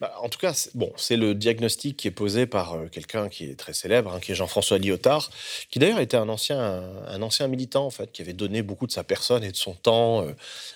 Bah, 0.02 0.12
en 0.20 0.28
tout 0.28 0.40
cas, 0.40 0.52
bon, 0.74 0.92
c'est 0.96 1.16
le 1.16 1.32
diagnostic 1.32 1.96
qui 1.96 2.08
est 2.08 2.10
posé 2.10 2.46
par 2.46 2.74
euh, 2.74 2.88
quelqu'un 2.90 3.28
qui 3.28 3.44
est 3.44 3.54
très 3.54 3.72
célèbre, 3.72 4.12
hein, 4.12 4.18
qui 4.18 4.32
est 4.32 4.34
Jean-François 4.34 4.78
Lyotard, 4.78 5.30
qui 5.70 5.78
d'ailleurs 5.78 6.00
était 6.00 6.16
un 6.16 6.28
ancien, 6.28 6.58
un, 7.06 7.22
ancien 7.22 7.46
militant 7.46 7.86
en 7.86 7.90
fait, 7.90 8.10
qui 8.10 8.20
avait 8.20 8.32
donné 8.32 8.62
beaucoup 8.62 8.88
de 8.88 8.90
sa 8.90 9.04
personne 9.04 9.44
et 9.44 9.52
de 9.52 9.56
son 9.56 9.74
temps 9.74 10.26
euh, 10.26 10.32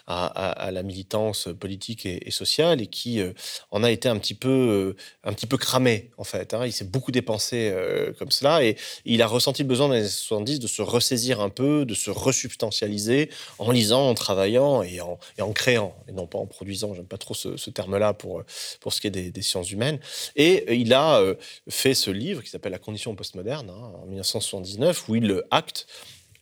à, 0.07 0.71
la 0.71 0.85
militance 0.85 1.49
politique 1.59 2.07
et, 2.07 2.31
sociale 2.31 2.81
et 2.81 2.87
qui 2.87 3.21
euh, 3.21 3.33
en 3.73 3.83
a 3.83 3.91
été 3.91 4.09
un 4.09 4.17
petit 4.17 4.35
peu, 4.35 4.95
un 5.25 5.33
petit 5.33 5.47
peu 5.47 5.57
cramé 5.57 6.13
en 6.19 6.25
fait. 6.25 6.55
Hein. 6.55 6.65
Il 6.65 6.73
s'est 6.73 6.85
beaucoup 6.85 7.11
dépensé 7.11 7.75
comme 8.21 8.31
cela 8.31 8.63
et 8.63 8.77
il 9.05 9.23
a 9.23 9.27
ressenti 9.27 9.63
le 9.63 9.69
besoin 9.69 9.89
dans 9.89 9.95
les 9.95 10.01
années 10.03 10.09
70 10.09 10.61
de 10.61 10.69
se 10.69 10.83
ressaisir 10.83 11.41
un 11.41 11.51
peu, 11.51 11.85
de 11.85 11.95
se 11.95 12.13
resubstantialiser 12.13 13.31
en 13.59 13.73
lisant, 13.73 14.09
en 14.09 14.15
travaillant 14.15 14.85
et 14.85 15.01
en, 15.01 15.19
et 15.37 15.43
en 15.43 15.51
créant 15.53 15.97
et 16.07 16.13
non 16.13 16.29
pas 16.29 16.39
en 16.39 16.47
produisant. 16.47 16.95
J'aime 16.95 17.07
pas 17.07 17.19
trop 17.19 17.35
ce, 17.35 17.57
ce 17.57 17.71
terme-là 17.71 18.15
pour 18.15 18.45
pour 18.81 18.93
ce 18.93 19.01
qui 19.01 19.09
est 19.09 19.16
des, 19.23 19.43
sciences 19.43 19.71
humaines. 19.71 19.99
Et 20.37 20.65
euh, 20.69 20.75
il 20.75 20.93
a 20.93 21.21
euh, 21.21 21.35
fait 21.69 21.95
ce 21.95 22.11
livre 22.11 22.43
qui 22.43 22.51
s'appelle 22.51 22.73
La 22.73 22.79
condition 22.79 23.15
postmoderne, 23.15 23.71
hein, 23.71 23.93
en 24.03 24.07
1979, 24.07 25.09
où 25.09 25.17
il 25.17 25.43
acte 25.51 25.87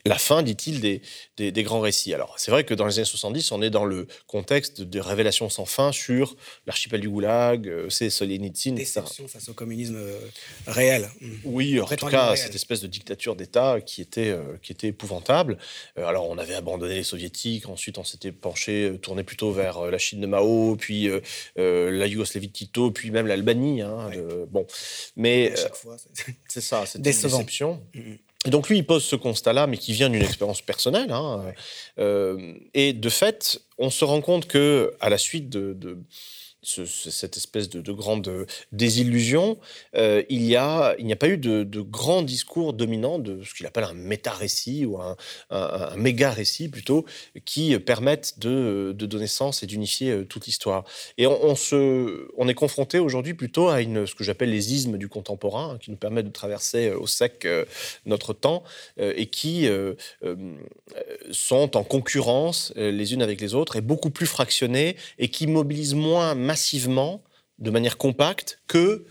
la 0.07 0.19
fin, 0.19 0.43
dit-il, 0.43 0.81
des, 0.81 1.01
des, 1.39 1.63
grands 1.63 1.81
récits. 1.81 2.13
Alors, 2.13 2.35
c'est 2.39 2.51
vrai 2.51 2.65
que 2.65 2.75
dans 2.75 2.87
les 2.87 2.99
années 2.99 3.07
70, 3.07 3.53
on 3.53 3.63
est 3.63 3.71
dans 3.71 3.87
le 3.87 4.07
contexte 4.27 4.83
de 4.83 5.01
révélations 5.01 5.49
sans 5.49 5.65
fin 5.65 5.93
sur 5.93 6.37
l'archipel 6.67 7.01
du 7.01 7.09
Goulag, 7.09 7.67
euh, 7.69 7.89
c'est 7.89 8.11
Solzhenitsyn, 8.11 8.75
Déception 8.75 9.27
face 9.29 9.49
au 9.49 9.55
communisme 9.55 9.97
euh, 9.97 10.19
réel. 10.67 11.09
Oui, 11.45 11.81
en 11.81 11.87
tout 11.87 12.07
cas, 12.07 12.37
cette 12.37 12.55
espèce 12.55 12.83
de 12.83 12.87
dictature 12.87 13.35
d'État 13.35 13.81
qui 13.81 14.03
était, 14.03 14.29
euh, 14.29 14.59
qui 14.63 14.73
était 14.73 14.89
épouvantable. 14.89 15.57
alors, 15.97 16.29
on 16.29 16.37
avait 16.37 16.55
abandonné 16.55 16.97
les 16.97 17.03
soviétiques, 17.03 17.67
ensuite 17.69 17.97
on 17.97 18.05
s'était 18.05 18.33
penché, 18.33 18.99
tourné 19.01 19.25
plutôt 19.25 19.53
vers 19.53 19.91
la 19.91 19.99
Chine 19.99 20.21
de 20.21 20.27
Mao, 20.27 20.77
puis 20.77 21.09
la 21.57 22.07
Yougoslavie 22.07 22.49
de 22.49 22.53
Tito, 22.53 22.91
puis 22.91 23.11
même 23.11 23.27
l'Albanie. 23.27 23.81
Hein, 23.81 24.11
bon, 24.49 24.67
mais... 25.17 25.55
C'est 26.49 26.61
ça, 26.61 26.85
c'est 26.87 26.99
une 26.99 27.03
déception. 27.03 27.83
Mm, 27.95 28.01
mm. 28.01 28.19
Et 28.47 28.51
donc 28.51 28.69
lui, 28.69 28.79
il 28.79 28.85
pose 28.85 29.05
ce 29.05 29.17
constat-là, 29.17 29.67
mais 29.67 29.79
qui 29.79 29.93
vient 29.93 30.11
d'une 30.11 30.23
expérience 30.23 30.61
personnelle. 30.61 31.11
Hein, 31.11 31.43
euh, 31.99 32.55
et 32.75 32.93
de 32.93 33.09
fait, 33.09 33.61
on 33.79 33.91
se 33.91 34.05
rend 34.05 34.21
compte 34.21 34.47
que 34.47 34.95
à 35.01 35.09
la 35.09 35.19
suite 35.19 35.49
de, 35.49 35.99
cette 36.65 37.37
espèce 37.37 37.69
de, 37.69 37.93
grande 37.93 38.47
désillusion, 38.73 39.59
euh, 39.97 40.23
il 40.29 40.43
n'y 40.43 40.57
a, 40.57 40.97
pas 41.19 41.29
eu 41.29 41.39
de, 41.39 41.63
de 41.63 41.81
grand 41.81 42.23
discours 42.23 42.73
dominant 42.73 43.19
de 43.19 43.43
ce 43.45 43.55
qu'il 43.55 43.67
appelle 43.67 43.85
un 43.85 43.95
méta-récit 43.95 44.85
ou 44.87 44.99
un, 45.01 45.17
méga-récit 45.97 46.69
plutôt, 46.69 47.05
qui 47.45 47.79
permettent 47.79 48.39
de, 48.39 48.93
donner 48.93 49.27
sens 49.27 49.63
et 49.63 49.67
d'unifier 49.67 50.11
euh, 50.11 50.25
toute 50.25 50.47
l'histoire. 50.47 50.85
Et 51.19 51.27
on, 51.27 51.55
se, 51.55 52.29
on 52.37 52.49
est 52.49 52.55
confronté 52.55 52.99
aujourd'hui 52.99 53.35
plutôt 53.35 53.69
à 53.69 53.83
une, 53.83 54.07
ce 54.07 54.15
que 54.15 54.25
j'appelle 54.25 54.51
les 54.51 54.73
ismes 54.73 54.97
du 54.97 55.09
contemporain, 55.09 55.75
hein, 55.75 55.79
qui 55.79 55.91
nous 55.91 55.97
permettent 55.97 56.27
de 56.27 56.33
traverser 56.33 56.89
euh, 56.89 56.99
au 56.99 57.07
sec 57.07 57.47
notre 58.07 58.33
temps 58.33 58.63
et 58.99 59.27
qui 59.27 59.69
sont 61.31 61.77
en 61.77 61.85
concurrence 61.85 62.73
les 62.77 63.13
unes 63.13 63.23
avec 63.23 63.41
les 63.41 63.55
autres 63.55 63.77
et 63.77 63.81
beaucoup 63.81 64.11
plus 64.11 64.27
fractionnés 64.27 64.97
et 65.19 65.29
qui 65.29 65.47
mobilisent 65.47 65.95
moins 65.95 66.35
de 67.59 67.71
manière 67.71 67.97
compacte, 67.97 68.61
que 68.67 69.07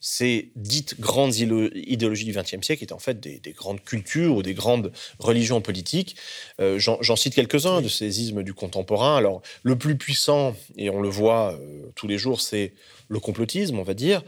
ces 0.00 0.52
dites 0.54 1.00
grandes 1.00 1.36
idéologies 1.36 2.24
du 2.24 2.32
XXe 2.32 2.64
siècle, 2.64 2.84
étaient 2.84 2.92
en 2.92 2.98
fait 2.98 3.18
des, 3.18 3.40
grandes 3.52 3.82
cultures 3.82 4.36
ou 4.36 4.42
des 4.42 4.54
grandes 4.54 4.92
religions 5.18 5.60
politiques. 5.60 6.16
Euh, 6.60 6.78
j'en 6.78 7.16
cite 7.16 7.34
quelques-uns 7.34 7.82
de 7.82 7.88
ces 7.88 8.20
ismes 8.20 8.42
du 8.42 8.54
contemporain. 8.54 9.16
Alors, 9.16 9.42
le 9.62 9.76
plus 9.76 9.96
puissant, 9.96 10.54
et 10.76 10.90
on 10.90 11.00
le 11.00 11.08
voit 11.08 11.54
euh, 11.54 11.90
tous 11.96 12.06
les 12.06 12.18
jours, 12.18 12.40
c'est 12.40 12.74
le 13.08 13.18
complotisme, 13.18 13.78
on 13.78 13.82
va 13.82 13.94
dire 13.94 14.22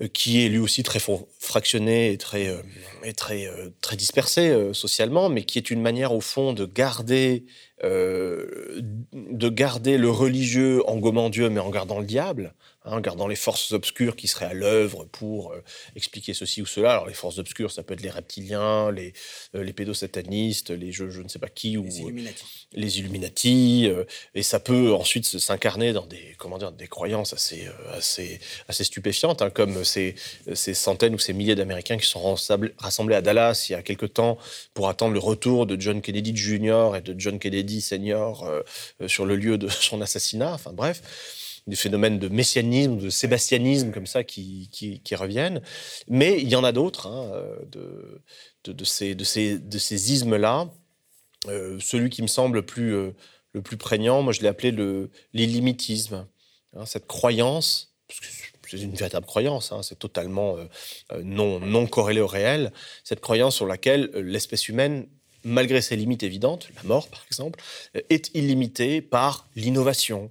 euh, 0.00 0.08
qui 0.08 0.44
est 0.44 0.48
lui 0.48 0.58
aussi 0.58 0.82
très 0.82 1.00
fractionné 1.38 2.12
et 2.12 2.18
très, 2.18 2.54
et 3.04 3.12
très, 3.14 3.48
très 3.80 3.96
dispersé 3.96 4.72
socialement, 4.74 5.28
mais 5.28 5.44
qui 5.44 5.58
est 5.58 5.70
une 5.70 5.80
manière 5.80 6.12
au 6.12 6.20
fond 6.20 6.52
de 6.52 6.66
garder 6.66 7.44
de 7.82 9.48
garder 9.48 9.98
le 9.98 10.10
religieux 10.10 10.88
en 10.88 10.98
gommant 10.98 11.30
Dieu, 11.30 11.48
mais 11.50 11.60
en 11.60 11.70
gardant 11.70 11.98
le 11.98 12.06
diable, 12.06 12.54
hein, 12.84 12.96
en 12.96 13.00
gardant 13.00 13.26
les 13.26 13.36
forces 13.36 13.72
obscures 13.72 14.14
qui 14.14 14.28
seraient 14.28 14.46
à 14.46 14.54
l'œuvre 14.54 15.04
pour 15.10 15.52
euh, 15.52 15.62
expliquer 15.96 16.32
ceci 16.32 16.62
ou 16.62 16.66
cela. 16.66 16.92
Alors 16.92 17.06
les 17.08 17.14
forces 17.14 17.38
obscures, 17.38 17.72
ça 17.72 17.82
peut 17.82 17.94
être 17.94 18.02
les 18.02 18.10
reptiliens, 18.10 18.92
les, 18.92 19.12
euh, 19.54 19.64
les 19.64 19.72
pédosatanistes, 19.72 20.70
les 20.70 20.92
je, 20.92 21.10
je, 21.10 21.22
ne 21.22 21.28
sais 21.28 21.40
pas 21.40 21.48
qui, 21.48 21.76
ou 21.76 21.84
les 21.84 21.98
Illuminati, 21.98 22.68
les 22.72 22.98
Illuminati 23.00 23.90
et 24.34 24.42
ça 24.42 24.60
peut 24.60 24.92
ensuite 24.92 25.24
s'incarner 25.24 25.92
dans 25.92 26.06
des, 26.06 26.34
comment 26.38 26.58
dire, 26.58 26.72
des 26.72 26.86
croyances 26.86 27.32
assez, 27.32 27.66
assez, 27.92 28.38
assez 28.68 28.84
stupéfiantes, 28.84 29.42
hein, 29.42 29.50
comme 29.50 29.84
ces, 29.84 30.14
ces 30.54 30.74
centaines 30.74 31.14
ou 31.14 31.18
ces 31.18 31.32
milliers 31.32 31.54
d'Américains 31.54 31.96
qui 31.96 32.06
sont 32.06 32.36
rassemblés 32.78 33.16
à 33.16 33.22
Dallas 33.22 33.66
il 33.68 33.72
y 33.72 33.74
a 33.74 33.82
quelque 33.82 34.06
temps 34.06 34.38
pour 34.74 34.88
attendre 34.88 35.14
le 35.14 35.18
retour 35.18 35.66
de 35.66 35.80
John 35.80 36.00
Kennedy 36.00 36.34
Jr. 36.36 36.92
et 36.96 37.00
de 37.00 37.18
John 37.18 37.38
Kennedy 37.38 37.71
Seigneur 37.80 38.42
euh, 38.42 38.62
euh, 39.00 39.08
sur 39.08 39.26
le 39.26 39.36
lieu 39.36 39.58
de 39.58 39.68
son 39.68 40.00
assassinat. 40.00 40.54
Enfin 40.54 40.72
bref, 40.72 41.60
des 41.66 41.76
phénomènes 41.76 42.18
de 42.18 42.28
messianisme, 42.28 42.98
de 42.98 43.10
sébastianisme 43.10 43.92
comme 43.92 44.06
ça 44.06 44.24
qui, 44.24 44.68
qui, 44.72 45.14
reviennent. 45.14 45.62
Mais 46.08 46.40
il 46.40 46.48
y 46.48 46.56
en 46.56 46.64
a 46.64 46.72
d'autres, 46.72 47.06
hein, 47.06 47.30
euh, 47.32 48.20
de, 48.64 48.84
ces, 48.84 49.14
de, 49.14 49.24
ces, 49.24 49.58
de 49.58 49.78
ces 49.78 50.12
ismes-là. 50.12 50.68
celui 51.46 52.10
qui 52.10 52.22
me 52.22 52.26
semble 52.26 52.64
plus, 52.64 53.12
le 53.52 53.62
plus 53.62 53.76
prégnant, 53.76 54.22
moi 54.22 54.32
je 54.32 54.40
l'ai 54.40 54.48
appelé 54.48 54.72
l'illimitisme. 55.32 56.26
Hein, 56.74 56.86
cette 56.86 57.06
croyance, 57.06 57.94
parce 58.08 58.20
que 58.20 58.26
c'est 58.78 58.82
une 58.82 58.94
véritable 58.94 59.26
croyance, 59.26 59.70
hein, 59.70 59.82
c'est 59.82 59.98
totalement 59.98 60.56
non, 61.22 61.60
non 61.60 61.86
corrélé 61.86 62.20
au 62.20 62.26
réel, 62.26 62.72
cette 63.04 63.20
croyance 63.20 63.54
sur 63.54 63.66
laquelle 63.66 64.10
l'espèce 64.14 64.68
humaine 64.68 65.06
malgré 65.44 65.80
ses 65.80 65.96
limites 65.96 66.22
évidentes, 66.22 66.68
la 66.76 66.82
mort 66.84 67.08
par 67.08 67.24
exemple, 67.26 67.60
euh, 67.96 68.00
est 68.10 68.30
illimitée 68.34 69.00
par 69.00 69.48
l'innovation, 69.56 70.30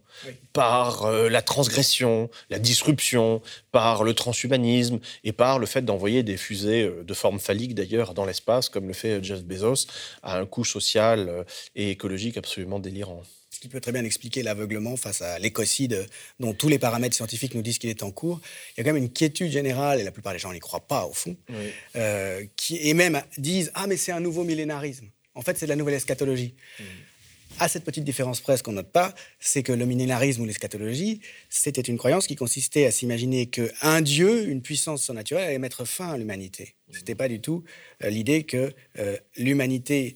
par 0.53 1.05
euh, 1.05 1.29
la 1.29 1.41
transgression, 1.41 2.29
la 2.49 2.59
disruption, 2.59 3.41
par 3.71 4.03
le 4.03 4.13
transhumanisme 4.13 4.99
et 5.23 5.31
par 5.31 5.59
le 5.59 5.65
fait 5.65 5.81
d'envoyer 5.81 6.23
des 6.23 6.37
fusées 6.37 6.83
euh, 6.83 7.03
de 7.03 7.13
forme 7.13 7.39
phallique 7.39 7.75
d'ailleurs 7.75 8.13
dans 8.13 8.25
l'espace, 8.25 8.69
comme 8.69 8.87
le 8.87 8.93
fait 8.93 9.23
Jeff 9.23 9.43
Bezos, 9.43 9.87
à 10.23 10.37
un 10.37 10.45
coût 10.45 10.65
social 10.65 11.45
et 11.75 11.91
écologique 11.91 12.37
absolument 12.37 12.79
délirant 12.79 13.23
qui 13.61 13.69
peut 13.69 13.79
très 13.79 13.91
bien 13.91 14.03
expliquer 14.03 14.41
l'aveuglement 14.41 14.97
face 14.97 15.21
à 15.21 15.37
l'écocide 15.37 16.07
dont 16.39 16.53
tous 16.53 16.67
les 16.67 16.79
paramètres 16.79 17.15
scientifiques 17.15 17.53
nous 17.53 17.61
disent 17.61 17.77
qu'il 17.77 17.91
est 17.91 18.01
en 18.01 18.09
cours. 18.09 18.41
Il 18.71 18.79
y 18.79 18.81
a 18.81 18.83
quand 18.83 18.93
même 18.93 19.03
une 19.03 19.11
quiétude 19.11 19.51
générale, 19.51 20.01
et 20.01 20.03
la 20.03 20.11
plupart 20.11 20.33
des 20.33 20.39
gens 20.39 20.51
n'y 20.51 20.59
croient 20.59 20.87
pas 20.87 21.05
au 21.05 21.13
fond, 21.13 21.37
euh, 21.95 22.43
qui, 22.55 22.77
et 22.77 22.95
même 22.95 23.21
disent 23.37 23.71
Ah, 23.75 23.85
mais 23.85 23.97
c'est 23.97 24.11
un 24.11 24.19
nouveau 24.19 24.43
millénarisme. 24.43 25.05
En 25.35 25.43
fait, 25.43 25.57
c'est 25.59 25.67
de 25.67 25.69
la 25.69 25.75
nouvelle 25.75 25.93
eschatologie. 25.93 26.55
Mm. 26.79 26.83
À 27.59 27.67
cette 27.67 27.83
petite 27.83 28.03
différence 28.03 28.41
presque 28.41 28.65
qu'on 28.65 28.71
note 28.71 28.91
pas, 28.91 29.13
c'est 29.39 29.61
que 29.61 29.73
le 29.73 29.85
millénarisme 29.85 30.41
ou 30.41 30.45
l'eschatologie, 30.45 31.21
c'était 31.49 31.81
une 31.81 31.97
croyance 31.97 32.25
qui 32.25 32.35
consistait 32.35 32.87
à 32.87 32.91
s'imaginer 32.91 33.45
qu'un 33.45 34.01
dieu, 34.01 34.49
une 34.49 34.63
puissance 34.63 35.03
surnaturelle, 35.03 35.49
allait 35.49 35.59
mettre 35.59 35.85
fin 35.85 36.13
à 36.13 36.17
l'humanité. 36.17 36.73
Ce 36.89 36.97
n'était 36.97 37.13
pas 37.13 37.27
du 37.27 37.39
tout 37.41 37.63
euh, 38.03 38.09
l'idée 38.09 38.41
que 38.43 38.73
euh, 38.97 39.17
l'humanité, 39.37 40.15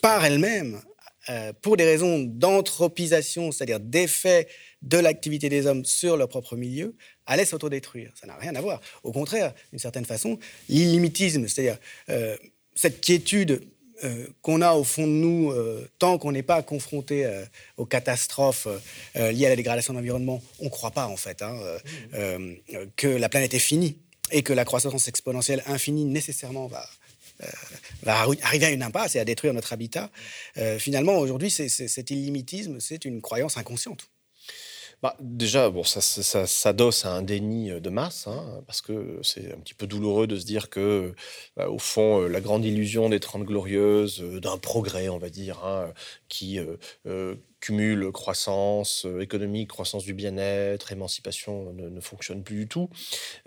par 0.00 0.24
elle-même, 0.24 0.82
euh, 1.28 1.52
pour 1.60 1.76
des 1.76 1.84
raisons 1.84 2.18
d'anthropisation, 2.18 3.52
c'est-à-dire 3.52 3.80
d'effet 3.80 4.48
de 4.82 4.98
l'activité 4.98 5.48
des 5.48 5.66
hommes 5.66 5.84
sur 5.84 6.16
leur 6.16 6.28
propre 6.28 6.56
milieu, 6.56 6.96
allait 7.26 7.44
s'autodétruire. 7.44 8.12
Ça 8.20 8.26
n'a 8.26 8.36
rien 8.36 8.54
à 8.54 8.60
voir. 8.60 8.80
Au 9.04 9.12
contraire, 9.12 9.54
d'une 9.70 9.78
certaine 9.78 10.04
façon, 10.04 10.38
l'illimitisme, 10.68 11.46
c'est-à-dire 11.46 11.78
euh, 12.08 12.36
cette 12.74 13.00
quiétude 13.00 13.62
euh, 14.02 14.26
qu'on 14.40 14.62
a 14.62 14.72
au 14.72 14.82
fond 14.82 15.06
de 15.06 15.12
nous, 15.12 15.54
tant 15.98 16.18
qu'on 16.18 16.32
n'est 16.32 16.42
pas 16.42 16.62
confronté 16.62 17.30
aux 17.76 17.86
catastrophes 17.86 18.66
liées 19.14 19.46
à 19.46 19.50
la 19.50 19.56
dégradation 19.56 19.92
de 19.92 19.98
l'environnement, 19.98 20.42
on 20.58 20.64
ne 20.64 20.70
croit 20.70 20.90
pas 20.90 21.06
en 21.06 21.16
fait 21.16 21.42
hein, 21.42 21.56
que 22.96 23.06
la 23.06 23.28
planète 23.28 23.54
est 23.54 23.60
finie 23.60 23.98
et 24.32 24.42
que 24.42 24.52
la 24.52 24.64
croissance 24.64 25.06
exponentielle 25.06 25.62
infinie 25.66 26.04
nécessairement 26.04 26.66
va, 26.66 26.88
va 28.02 28.20
arriver 28.20 28.66
à 28.66 28.70
une 28.70 28.82
impasse 28.82 29.16
et 29.16 29.20
à 29.20 29.24
détruire 29.24 29.54
notre 29.54 29.72
habitat. 29.72 30.10
Euh, 30.56 30.78
finalement, 30.78 31.18
aujourd'hui, 31.18 31.50
cet 31.50 32.10
illimitisme, 32.10 32.80
c'est 32.80 33.04
une 33.04 33.20
croyance 33.20 33.56
inconsciente. 33.56 34.08
Bah, 35.02 35.16
déjà, 35.20 35.68
bon, 35.68 35.82
ça, 35.82 36.00
s'adosse 36.46 37.04
à 37.06 37.12
un 37.12 37.22
déni 37.22 37.80
de 37.80 37.90
masse, 37.90 38.28
hein, 38.28 38.62
parce 38.68 38.80
que 38.80 39.18
c'est 39.22 39.52
un 39.52 39.58
petit 39.58 39.74
peu 39.74 39.88
douloureux 39.88 40.28
de 40.28 40.38
se 40.38 40.44
dire 40.44 40.70
que, 40.70 41.12
bah, 41.56 41.68
au 41.68 41.80
fond, 41.80 42.20
la 42.20 42.40
grande 42.40 42.64
illusion 42.64 43.08
des 43.08 43.18
Trente 43.18 43.42
Glorieuses, 43.42 44.20
d'un 44.40 44.58
progrès, 44.58 45.08
on 45.08 45.18
va 45.18 45.28
dire, 45.28 45.64
hein, 45.64 45.92
qui 46.28 46.60
euh, 46.60 47.34
cumul 47.62 48.10
croissance 48.10 49.06
euh, 49.06 49.20
économique, 49.20 49.68
croissance 49.68 50.04
du 50.04 50.14
bien-être, 50.14 50.90
émancipation 50.90 51.72
ne, 51.72 52.00
fonctionne 52.00 52.42
plus 52.42 52.56
du 52.56 52.66
tout. 52.66 52.90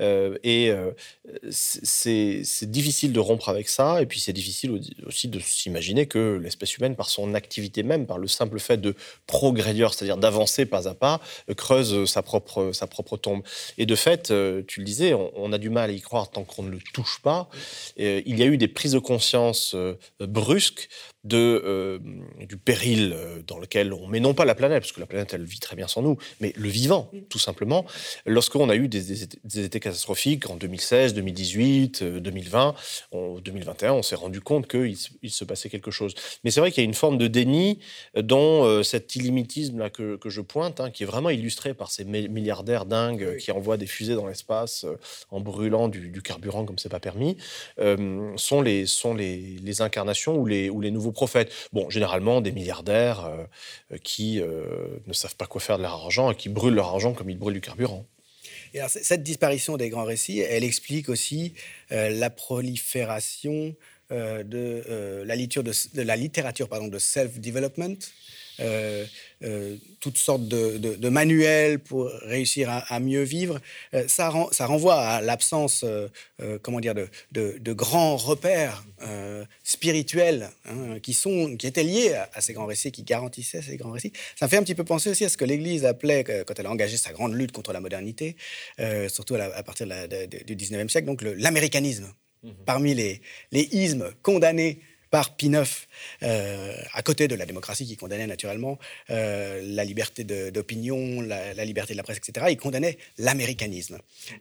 Euh, 0.02 0.38
et 0.44 0.72
euh, 0.72 0.92
c'est 1.52 2.72
difficile 2.72 3.12
de 3.12 3.20
rompre 3.20 3.50
avec 3.50 3.68
ça. 3.68 4.02
Et 4.02 4.06
puis 4.06 4.20
c'est 4.22 4.34
difficile 4.34 4.82
aussi 5.06 5.28
de 5.28 5.40
s'imaginer 5.40 6.08
que 6.08 6.40
l'espèce 6.42 6.78
humaine, 6.78 6.96
par 6.96 7.10
son 7.10 7.34
activité 7.34 7.84
même, 7.84 8.08
par 8.08 8.18
le 8.18 8.28
simple 8.28 8.60
fait 8.60 8.78
de 8.78 8.96
progrédir, 9.28 9.94
c'est-à-dire 9.94 10.18
d'avancer 10.18 10.66
pas 10.66 10.88
à 10.88 10.94
pas, 10.94 11.20
creuse 11.58 12.06
sa 12.06 12.22
propre, 12.22 13.18
tombe. 13.18 13.44
Et 13.78 13.86
de 13.86 13.96
fait, 13.96 14.34
tu 14.68 14.80
le 14.80 14.86
disais, 14.86 15.14
on, 15.14 15.52
a 15.52 15.58
du 15.58 15.70
mal 15.70 15.90
à 15.90 15.94
y 15.94 16.00
croire 16.00 16.32
tant 16.32 16.44
qu'on 16.44 16.64
ne 16.64 16.72
le 16.72 16.80
touche 16.94 17.20
pas. 17.22 17.50
il 17.98 18.40
y 18.40 18.44
a 18.44 18.46
eu 18.46 18.58
des 18.58 18.70
prises 18.70 18.94
de 18.94 19.00
conscience 19.00 19.76
brusques 20.20 20.88
du 21.26 22.58
péril 22.64 23.16
dans 23.48 23.60
lequel 23.60 23.92
on 23.94 24.05
mais 24.10 24.20
non 24.20 24.34
pas 24.34 24.46
la 24.46 24.56
planète, 24.56 24.82
parce 24.82 24.92
que 24.92 25.00
la 25.00 25.06
planète, 25.06 25.34
elle 25.34 25.46
vit 25.46 25.60
très 25.60 25.76
bien 25.76 25.88
sans 25.88 26.02
nous, 26.02 26.18
mais 26.40 26.54
le 26.56 26.70
vivant, 26.70 27.12
tout 27.30 27.40
simplement. 27.40 27.86
Lorsqu'on 28.26 28.70
a 28.70 28.76
eu 28.76 28.88
des, 28.88 29.24
étés 29.24 29.80
catastrophiques 29.80 30.50
en 30.50 30.56
2016, 30.56 31.14
2018, 31.14 32.04
2020, 32.04 32.76
en 33.12 33.40
2021, 33.40 33.94
on 33.94 34.04
s'est 34.04 34.16
rendu 34.16 34.42
compte 34.42 34.68
qu'il 34.68 34.98
il 35.22 35.32
se 35.32 35.44
passait 35.44 35.70
quelque 35.70 35.92
chose. 35.92 36.14
Mais 36.44 36.52
c'est 36.52 36.60
vrai 36.60 36.72
qu'il 36.72 36.84
y 36.84 36.86
a 36.86 36.88
une 36.88 36.94
forme 36.94 37.18
de 37.18 37.28
déni 37.28 37.80
dont 38.16 38.64
euh, 38.64 38.84
cet 38.84 39.16
illimitisme-là 39.16 39.90
que, 39.90 40.18
je 40.26 40.42
pointe, 40.42 40.80
hein, 40.80 40.92
qui 40.92 41.04
est 41.04 41.06
vraiment 41.06 41.30
illustré 41.30 41.74
par 41.74 41.92
ces 41.92 42.06
milliardaires 42.06 42.86
dingues 42.86 43.38
qui 43.38 43.52
envoient 43.52 43.78
des 43.78 43.88
fusées 43.88 44.16
dans 44.16 44.28
l'espace 44.28 44.86
euh, 44.86 44.98
en 45.32 45.40
brûlant 45.40 45.88
du, 45.88 46.22
carburant 46.22 46.66
comme 46.66 46.80
c'est 46.80 46.90
pas 46.90 47.00
permis, 47.00 47.38
euh, 47.80 48.32
sont, 48.38 48.62
les, 48.62 48.86
sont 48.86 49.14
les, 49.14 49.58
les, 49.62 49.82
incarnations 49.82 50.36
ou 50.36 50.46
les, 50.46 50.70
ou 50.70 50.82
les 50.82 50.92
nouveaux 50.92 51.12
prophètes. 51.12 51.52
Bon, 51.74 51.90
généralement, 51.90 52.42
des 52.42 52.52
milliardaires 52.52 53.30
qui 53.98 54.42
euh, 54.42 54.66
ne 55.08 55.14
savent 55.14 55.36
pas 55.36 55.48
quoi 55.48 55.62
faire 55.62 55.78
de 55.78 55.84
leur 55.84 55.94
argent 55.94 56.32
et 56.32 56.36
qui 56.36 56.50
brûlent 56.50 56.76
leur 56.76 56.88
argent 56.88 57.14
comme 57.14 57.30
ils 57.30 57.38
brûlent 57.38 57.54
du 57.54 57.62
carburant. 57.62 58.06
Et 58.74 58.80
cette 58.88 59.24
disparition 59.24 59.78
des 59.78 59.90
grands 59.90 60.04
récits, 60.04 60.40
elle 60.40 60.64
explique 60.64 61.10
aussi 61.10 61.54
euh, 61.92 62.10
la 62.10 62.30
prolifération 62.30 63.76
euh, 64.12 64.44
de, 64.44 65.24
la 65.26 65.36
littérature 65.36 65.64
de, 65.64 65.98
de 65.98 66.02
la 66.04 66.16
littérature 66.16 66.70
pardon, 66.70 66.88
de 66.88 67.00
self-development, 67.00 67.98
toutes 70.00 70.18
sortes 70.18 70.48
de, 70.48 71.10
manuels 71.10 71.80
pour 71.80 72.06
réussir 72.22 72.70
à, 72.70 73.00
mieux 73.00 73.24
vivre. 73.24 73.60
ça, 74.08 74.32
ça 74.52 74.66
renvoie 74.68 75.02
à 75.02 75.22
l'absence, 75.22 75.84
comment 76.62 76.80
dire, 76.80 76.94
de, 76.94 77.74
grands 77.74 78.16
repères 78.16 78.86
spirituels 79.64 80.50
hein, 80.66 81.00
qui, 81.02 81.14
sont, 81.14 81.58
qui 81.58 81.68
étaient 81.68 81.84
liés 81.84 82.14
à, 82.14 82.42
ces 82.42 82.54
grands 82.54 82.68
récits, 82.68 82.92
qui 82.92 83.04
garantissaient 83.04 83.62
ces 83.62 83.76
grands 83.76 83.92
récits. 83.92 84.14
Ça 84.36 84.46
me 84.46 84.50
fait 84.50 84.58
un 84.58 84.64
petit 84.64 84.76
peu 84.76 84.86
penser 84.86 85.10
aussi 85.10 85.26
à 85.26 85.30
ce 85.30 85.38
que 85.38 85.46
l'Église 85.46 85.84
appelait, 85.84 86.24
quand 86.46 86.58
elle 86.60 86.68
a 86.68 86.72
engagé 86.72 86.98
sa 86.98 87.12
grande 87.12 87.34
lutte 87.34 87.52
contre 87.52 87.74
la 87.74 87.82
modernité, 87.82 88.38
surtout 89.10 89.36
à, 89.36 89.64
partir 89.64 89.88
du 89.88 90.56
19e 90.56 90.90
siècle, 90.90 91.08
donc 91.08 91.24
l'américanisme. 91.24 92.14
Mhm. 92.46 92.54
Parmi 92.66 92.94
les, 92.94 93.22
les 93.52 93.68
ismes 93.72 94.12
condamnés 94.22 94.80
par 95.16 95.38
Pie 95.38 95.50
euh, 96.24 96.76
à 96.94 97.02
côté 97.02 97.30
de 97.30 97.36
la 97.36 97.46
démocratie 97.46 97.86
qui 97.86 97.96
condamnait 97.96 98.28
naturellement 98.28 98.78
euh, 99.12 99.62
la 99.64 99.86
liberté 99.86 100.26
d'opinion, 100.26 101.22
la, 101.22 101.64
liberté 101.64 101.94
de 101.94 101.98
la 101.98 102.04
presse, 102.04 102.18
etc. 102.18 102.48
Il 102.50 102.58
condamnait 102.58 102.98
l'américanisme, 103.18 103.98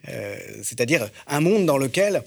euh, 0.08 0.37
c'est-à-dire 0.64 1.08
un 1.28 1.40
monde 1.40 1.64
dans 1.64 1.78
lequel 1.78 2.25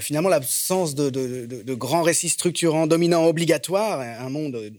finalement 0.00 0.28
l'absence 0.28 0.94
de, 0.94 1.10
de, 1.10 1.74
grands 1.74 2.02
récits 2.02 2.28
structurants, 2.28 2.86
dominants, 2.86 3.26
obligatoires, 3.26 3.98
un 3.98 4.30
monde 4.30 4.72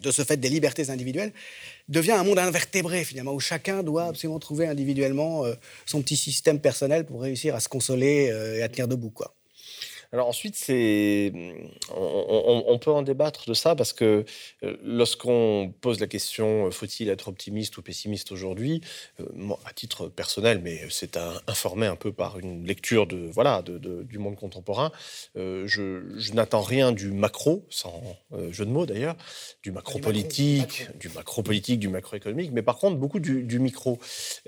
de 0.00 0.10
ce 0.12 0.22
fait 0.22 0.36
des 0.36 0.48
libertés 0.48 0.90
individuelles, 0.90 1.32
devient 1.88 2.12
un 2.12 2.22
monde 2.22 2.38
invertébré 2.38 3.02
finalement, 3.02 3.32
où 3.32 3.40
chacun 3.40 3.82
doit 3.82 4.04
absolument 4.04 4.38
trouver 4.38 4.68
individuellement 4.68 5.44
son 5.86 6.02
petit 6.02 6.16
système 6.16 6.60
personnel 6.60 7.04
pour 7.04 7.20
réussir 7.22 7.56
à 7.56 7.60
se 7.60 7.68
consoler 7.68 8.32
et 8.58 8.62
à 8.62 8.68
tenir 8.68 8.86
debout. 8.86 9.10
Quoi. 9.10 9.34
Alors 10.10 10.26
ensuite, 10.26 10.56
c'est, 10.56 11.32
on, 11.94 12.78
peut 12.78 12.90
en 12.90 13.02
débattre 13.02 13.46
de 13.46 13.52
ça 13.52 13.74
parce 13.74 13.92
que 13.92 14.24
euh, 14.62 14.76
lorsqu'on 14.82 15.74
pose 15.82 16.00
la 16.00 16.06
question 16.06 16.66
euh, 16.66 16.70
faut-il 16.70 17.10
être 17.10 17.28
optimiste 17.28 17.76
ou 17.76 17.82
pessimiste 17.82 18.32
aujourd'hui, 18.32 18.80
euh, 19.20 19.26
à 19.66 19.72
titre 19.74 20.08
personnel, 20.08 20.60
mais 20.64 20.80
c'est 20.88 21.18
informé 21.46 21.86
un 21.86 21.96
peu 21.96 22.10
par 22.10 22.38
une 22.38 22.66
lecture 22.66 23.06
de 23.06 23.28
voilà 23.30 23.62
du 23.62 24.18
monde 24.18 24.36
contemporain, 24.36 24.92
je, 25.34 26.32
n'attends 26.32 26.62
rien 26.62 26.92
du 26.92 27.12
macro, 27.12 27.66
sans 27.68 28.02
jeu 28.50 28.64
de 28.64 28.70
mots 28.70 28.86
d'ailleurs, 28.86 29.16
du 29.62 29.72
macro 29.72 29.98
politique, 29.98 30.86
du 30.98 31.10
macro 31.10 31.42
politique, 31.42 31.80
du 31.80 31.88
macroéconomique, 31.88 32.52
mais 32.52 32.62
par 32.62 32.78
contre 32.78 32.96
beaucoup 32.96 33.20
du, 33.20 33.42
du 33.42 33.58
micro. 33.58 33.98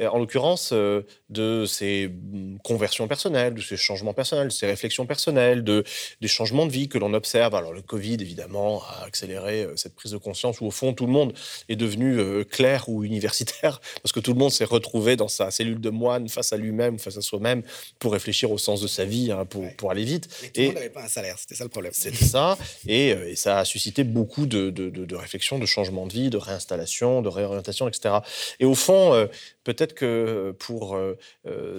En 0.00 0.18
l'occurrence, 0.18 0.72
de 0.72 1.64
ces 1.66 2.08
mm, 2.08 2.58
conversions 2.64 3.08
personnelles, 3.08 3.54
de 3.54 3.60
ces 3.60 3.76
changements 3.76 4.14
personnels, 4.14 4.48
de 4.48 4.52
ces 4.52 4.66
réflexions 4.66 5.06
personnelles 5.06 5.49
de, 5.56 5.84
des 6.20 6.28
changements 6.28 6.66
de 6.66 6.72
vie 6.72 6.88
que 6.88 6.98
l'on 6.98 7.14
observe. 7.14 7.54
Alors 7.54 7.72
le 7.72 7.82
Covid, 7.82 8.14
évidemment, 8.20 8.82
a 8.82 9.04
accéléré 9.04 9.64
euh, 9.64 9.76
cette 9.76 9.94
prise 9.94 10.12
de 10.12 10.16
conscience 10.16 10.60
où, 10.60 10.66
au 10.66 10.70
fond, 10.70 10.92
tout 10.92 11.06
le 11.06 11.12
monde 11.12 11.32
est 11.68 11.76
devenu 11.76 12.18
euh, 12.18 12.44
clair 12.44 12.88
ou 12.88 13.04
universitaire, 13.04 13.80
parce 14.02 14.12
que 14.12 14.20
tout 14.20 14.32
le 14.32 14.38
monde 14.38 14.52
s'est 14.52 14.64
retrouvé 14.64 15.16
dans 15.16 15.28
sa 15.28 15.50
cellule 15.50 15.80
de 15.80 15.90
moine 15.90 16.28
face 16.28 16.52
à 16.52 16.56
lui-même, 16.56 16.98
face 16.98 17.16
à 17.16 17.22
soi-même, 17.22 17.62
pour 17.98 18.12
réfléchir 18.12 18.50
au 18.50 18.58
sens 18.58 18.80
de 18.80 18.86
sa 18.86 19.04
vie, 19.04 19.32
hein, 19.32 19.44
pour, 19.44 19.64
pour, 19.76 19.90
aller 19.90 20.04
vite. 20.04 20.28
Et 20.42 20.48
tout 20.48 20.60
le 20.60 20.66
monde 20.66 20.74
n'avait 20.76 20.90
pas 20.90 21.04
un 21.04 21.08
salaire, 21.08 21.36
c'était 21.38 21.54
ça 21.54 21.64
le 21.64 21.70
problème. 21.70 21.92
C'était 21.94 22.24
ça, 22.24 22.56
et, 22.86 23.12
euh, 23.12 23.30
et, 23.30 23.36
ça 23.36 23.58
a 23.58 23.64
suscité 23.64 24.04
beaucoup 24.04 24.46
de, 24.46 24.70
de, 24.70 24.90
de, 24.90 25.04
de 25.04 25.16
réflexions, 25.16 25.58
de 25.58 25.66
changements 25.66 26.06
de 26.06 26.12
vie, 26.12 26.30
de 26.30 26.36
réinstallation, 26.36 27.22
de 27.22 27.28
réorientation, 27.28 27.88
etc. 27.88 28.16
Et 28.58 28.64
au 28.64 28.74
fond, 28.74 29.28
peut-être 29.64 29.94
que 29.94 30.54
pour 30.58 30.98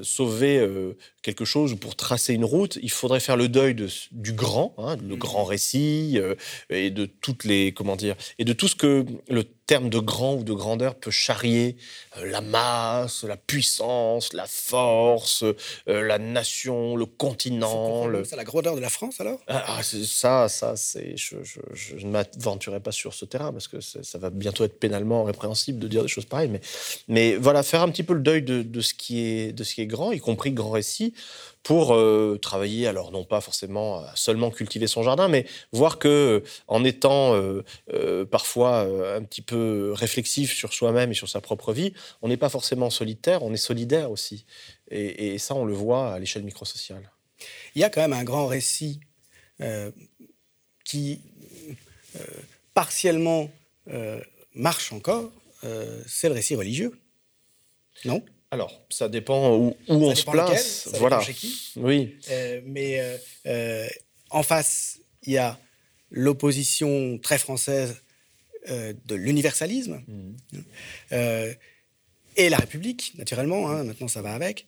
sauver 0.02 0.68
quelque 1.22 1.46
chose 1.46 1.74
ou 1.74 1.78
pour 1.78 1.96
tracer 1.96 2.34
une 2.34 2.46
route, 2.46 2.80
il 2.82 2.90
faudrait 2.90 3.20
faire 3.20 3.38
le 3.38 3.48
deuil 3.48 3.61
de, 3.70 3.88
du 4.12 4.34
grand, 4.34 4.74
hein, 4.78 4.98
le 5.08 5.16
grand 5.16 5.44
récit 5.44 6.14
euh, 6.18 6.36
et 6.70 6.90
de 6.90 7.06
toutes 7.06 7.44
les 7.44 7.74
comment 7.74 7.96
dire 7.96 8.16
et 8.40 8.46
de 8.46 8.54
tout 8.54 8.68
ce 8.68 8.76
que 8.76 9.06
le 9.30 9.44
terme 9.72 9.90
de 9.90 10.00
grand 10.00 10.36
ou 10.36 10.44
de 10.44 10.52
grandeur 10.52 10.96
peut 10.96 11.12
charrier 11.12 11.78
euh, 12.18 12.30
la 12.30 12.42
masse, 12.42 13.24
la 13.24 13.38
puissance, 13.38 14.34
la 14.34 14.46
force, 14.46 15.44
euh, 15.44 15.54
la 16.06 16.20
nation, 16.20 16.98
le 16.98 17.06
continent. 17.06 18.06
C'est 18.26 18.36
la 18.36 18.44
grandeur 18.44 18.76
de 18.76 18.82
la 18.82 18.90
France 18.90 19.22
alors? 19.22 19.40
Ah, 19.48 19.64
ah 19.78 19.82
Ça, 19.82 20.50
ça, 20.50 20.76
c'est. 20.76 21.16
Je, 21.16 21.38
je, 21.72 22.06
ne 22.06 22.12
m'aventurerai 22.12 22.82
pas 22.82 22.92
sur 22.92 23.14
ce 23.14 23.24
terrain 23.24 23.54
parce 23.54 23.70
que 23.70 23.80
ça 23.80 24.18
va 24.18 24.30
bientôt 24.30 24.66
être 24.66 24.78
pénalement 24.78 25.24
répréhensible 25.24 25.80
de 25.80 25.88
dire 25.88 26.02
des 26.02 26.10
choses 26.10 26.26
pareilles. 26.26 26.50
Mais, 26.50 26.60
mais 27.08 27.36
voilà, 27.38 27.64
faire 27.64 27.82
un 27.82 27.90
petit 27.90 28.04
peu 28.04 28.14
le 28.14 28.20
deuil 28.20 28.42
de, 28.42 28.64
de, 28.64 28.82
ce 28.82 28.94
qui 28.94 29.22
est, 29.22 29.54
de 29.54 29.64
ce 29.64 29.76
qui 29.76 29.82
est 29.82 29.88
grand, 29.88 30.12
y 30.12 30.20
compris 30.20 30.52
grand 30.52 30.72
récit, 30.72 31.14
pour 31.64 31.94
euh, 31.94 32.40
travailler, 32.42 32.88
alors 32.88 33.12
non 33.12 33.24
pas 33.24 33.40
forcément 33.40 34.00
à 34.00 34.16
seulement 34.16 34.50
cultiver 34.50 34.88
son 34.88 35.04
jardin, 35.04 35.28
mais 35.28 35.46
voir 35.72 36.00
que 36.00 36.44
en 36.68 36.84
étant 36.84 37.36
parfois 38.32 38.80
un 39.16 39.22
petit 39.22 39.44
peu 39.44 39.61
réflexif 39.94 40.54
sur 40.54 40.74
soi-même 40.74 41.12
et 41.12 41.14
sur 41.14 41.30
sa 41.30 41.42
propre 41.42 41.74
vie, 41.74 41.94
on 42.22 42.28
n'est 42.28 42.38
pas 42.38 42.50
forcément 42.50 42.90
solitaire, 42.90 43.44
on 43.44 43.54
est 43.54 43.58
solidaire 43.58 44.12
aussi. 44.12 44.46
Et, 44.90 45.38
ça, 45.38 45.56
on 45.56 45.66
le 45.66 45.74
voit 45.74 46.14
à 46.14 46.20
l'échelle 46.20 46.44
microsociale. 46.44 47.10
Il 47.76 47.82
y 47.82 47.84
a 47.84 47.90
quand 47.90 48.02
même 48.02 48.14
un 48.14 48.24
grand 48.24 48.48
récit 48.48 49.00
euh, 49.62 49.92
qui 50.84 51.22
euh, 52.16 52.26
partiellement 52.74 53.50
euh, 53.90 54.20
marche 54.54 54.92
encore, 54.92 55.32
c'est 56.08 56.28
le 56.28 56.34
récit 56.34 56.56
religieux. 56.56 57.00
Non? 58.06 58.24
Alors, 58.50 58.82
ça 58.90 59.08
dépend 59.08 59.56
où, 59.56 59.76
on 59.88 60.16
se 60.16 60.26
place. 60.26 60.90
voilà. 60.94 61.22
Chez 61.22 61.34
qui. 61.34 61.72
Oui. 61.76 62.18
mais 62.66 63.00
en 64.32 64.44
face, 64.44 65.00
il 65.24 65.34
y 65.34 65.38
a 65.38 65.60
l'opposition 66.10 67.20
très 67.20 67.38
française 67.38 68.02
euh, 68.70 68.94
de 69.06 69.16
l'universalisme 69.16 70.04
mmh. 70.08 70.60
euh, 71.14 71.54
et 72.38 72.50
la 72.50 72.58
République, 72.58 73.14
naturellement. 73.18 73.70
Hein, 73.70 73.84
maintenant, 73.84 74.08
ça 74.08 74.22
va 74.22 74.34
avec. 74.34 74.68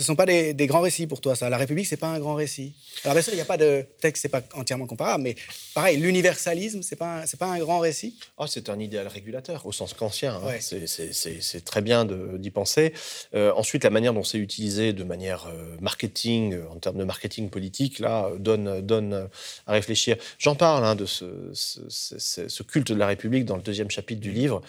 Ce 0.00 0.04
ne 0.04 0.06
sont 0.06 0.16
pas 0.16 0.24
des, 0.24 0.66
grands 0.66 0.80
récits 0.80 1.06
pour 1.06 1.20
toi, 1.20 1.36
ça. 1.36 1.50
La 1.50 1.58
République, 1.58 1.86
c'est 1.86 1.98
pas 1.98 2.06
un 2.08 2.18
grand 2.18 2.34
récit. 2.34 2.72
Alors 3.04 3.12
bien 3.12 3.20
sûr, 3.20 3.34
il 3.34 3.36
n'y 3.36 3.42
a 3.42 3.44
pas 3.44 3.58
de 3.58 3.84
texte, 4.00 4.22
c'est 4.22 4.30
pas 4.30 4.40
entièrement 4.54 4.86
comparable, 4.86 5.22
mais 5.22 5.36
pareil, 5.74 5.98
l'universalisme, 5.98 6.80
c'est 6.80 6.96
pas 6.96 7.26
c'est 7.26 7.38
pas 7.38 7.48
un 7.48 7.58
grand 7.58 7.80
récit. 7.80 8.16
Oh, 8.38 8.46
c'est 8.46 8.70
un 8.70 8.78
idéal 8.80 9.08
régulateur 9.08 9.66
au 9.66 9.72
sens 9.72 9.92
kantien. 9.92 10.40
Hein. 10.42 10.54
C'est 10.58 11.64
très 11.66 11.82
bien 11.82 12.06
d'y 12.06 12.50
penser. 12.50 12.94
Euh, 13.34 13.52
ensuite, 13.54 13.84
la 13.84 13.90
manière 13.90 14.14
dont 14.14 14.24
c'est 14.24 14.38
utilisé 14.38 14.94
de 14.94 15.04
manière 15.04 15.48
euh, 15.48 15.76
marketing, 15.82 16.54
euh, 16.54 16.70
en 16.70 16.76
termes 16.76 16.96
de 16.96 17.04
marketing 17.04 17.50
politique, 17.50 17.98
là, 17.98 18.30
donne 18.38 18.80
donne 18.80 19.28
à 19.66 19.72
réfléchir. 19.72 20.16
J'en 20.38 20.54
parle 20.54 20.86
hein, 20.86 20.94
de 20.94 21.04
ce, 21.04 21.26
ce, 21.52 22.62
culte 22.62 22.90
de 22.90 22.98
la 22.98 23.06
République 23.06 23.44
dans 23.44 23.56
le 23.56 23.62
deuxième 23.62 23.90
chapitre 23.90 24.22
du 24.22 24.32
livre 24.32 24.62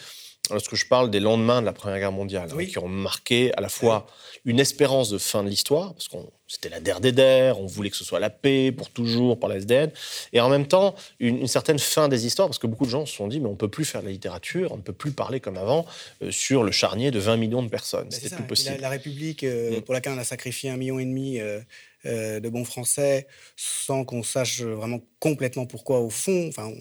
lorsque 0.50 0.74
je 0.74 0.86
parle 0.86 1.10
des 1.10 1.20
lendemains 1.20 1.60
de 1.60 1.66
la 1.66 1.72
Première 1.72 1.98
Guerre 1.98 2.12
mondiale, 2.12 2.48
hein, 2.52 2.64
qui 2.64 2.78
ont 2.78 2.88
marqué 2.88 3.54
à 3.56 3.60
la 3.60 3.68
fois 3.68 4.06
une 4.44 4.58
espérance 4.58 5.08
de 5.10 5.18
fin 5.18 5.44
de 5.44 5.48
l'histoire, 5.48 5.94
parce 5.94 6.08
que 6.08 6.16
c'était 6.48 6.68
la 6.68 6.80
der 6.80 7.00
des 7.00 7.12
der, 7.12 7.60
on 7.60 7.66
voulait 7.66 7.90
que 7.90 7.96
ce 7.96 8.04
soit 8.04 8.18
la 8.18 8.28
paix 8.28 8.72
pour 8.72 8.90
toujours 8.90 9.38
par 9.38 9.48
la 9.48 9.56
SDN, 9.56 9.90
et 10.32 10.40
en 10.40 10.48
même 10.48 10.66
temps 10.66 10.94
une, 11.20 11.46
certaine 11.46 11.78
fin 11.78 12.08
des 12.08 12.26
histoires, 12.26 12.48
parce 12.48 12.58
que 12.58 12.66
beaucoup 12.66 12.84
de 12.84 12.90
gens 12.90 13.06
se 13.06 13.14
sont 13.14 13.28
dit, 13.28 13.40
mais 13.40 13.46
on 13.46 13.52
ne 13.52 13.56
peut 13.56 13.68
plus 13.68 13.84
faire 13.84 14.00
de 14.00 14.06
la 14.06 14.12
littérature, 14.12 14.72
on 14.72 14.76
ne 14.76 14.82
peut 14.82 14.92
plus 14.92 15.12
parler 15.12 15.40
comme 15.40 15.56
avant 15.56 15.86
euh, 16.22 16.30
sur 16.30 16.64
le 16.64 16.72
charnier 16.72 17.10
de 17.10 17.20
20 17.20 17.36
millions 17.36 17.62
de 17.62 17.68
personnes. 17.68 18.10
C'était 18.10 18.34
plus 18.34 18.44
possible. 18.44 18.78
La, 18.80 18.88
République, 18.88 19.44
euh, 19.44 19.78
mm. 19.78 19.82
pour 19.82 19.94
laquelle 19.94 20.12
on 20.14 20.18
a 20.18 20.24
sacrifié 20.24 20.70
un 20.70 20.76
million 20.76 20.98
et 20.98 21.04
demi 21.04 21.40
euh, 21.40 21.60
euh, 22.04 22.40
de 22.40 22.48
bons 22.48 22.64
français 22.64 23.28
sans 23.56 24.04
qu'on 24.04 24.24
sache 24.24 24.60
vraiment 24.62 25.00
complètement 25.20 25.66
pourquoi 25.66 26.00
au 26.00 26.10
fond, 26.10 26.48
enfin, 26.48 26.72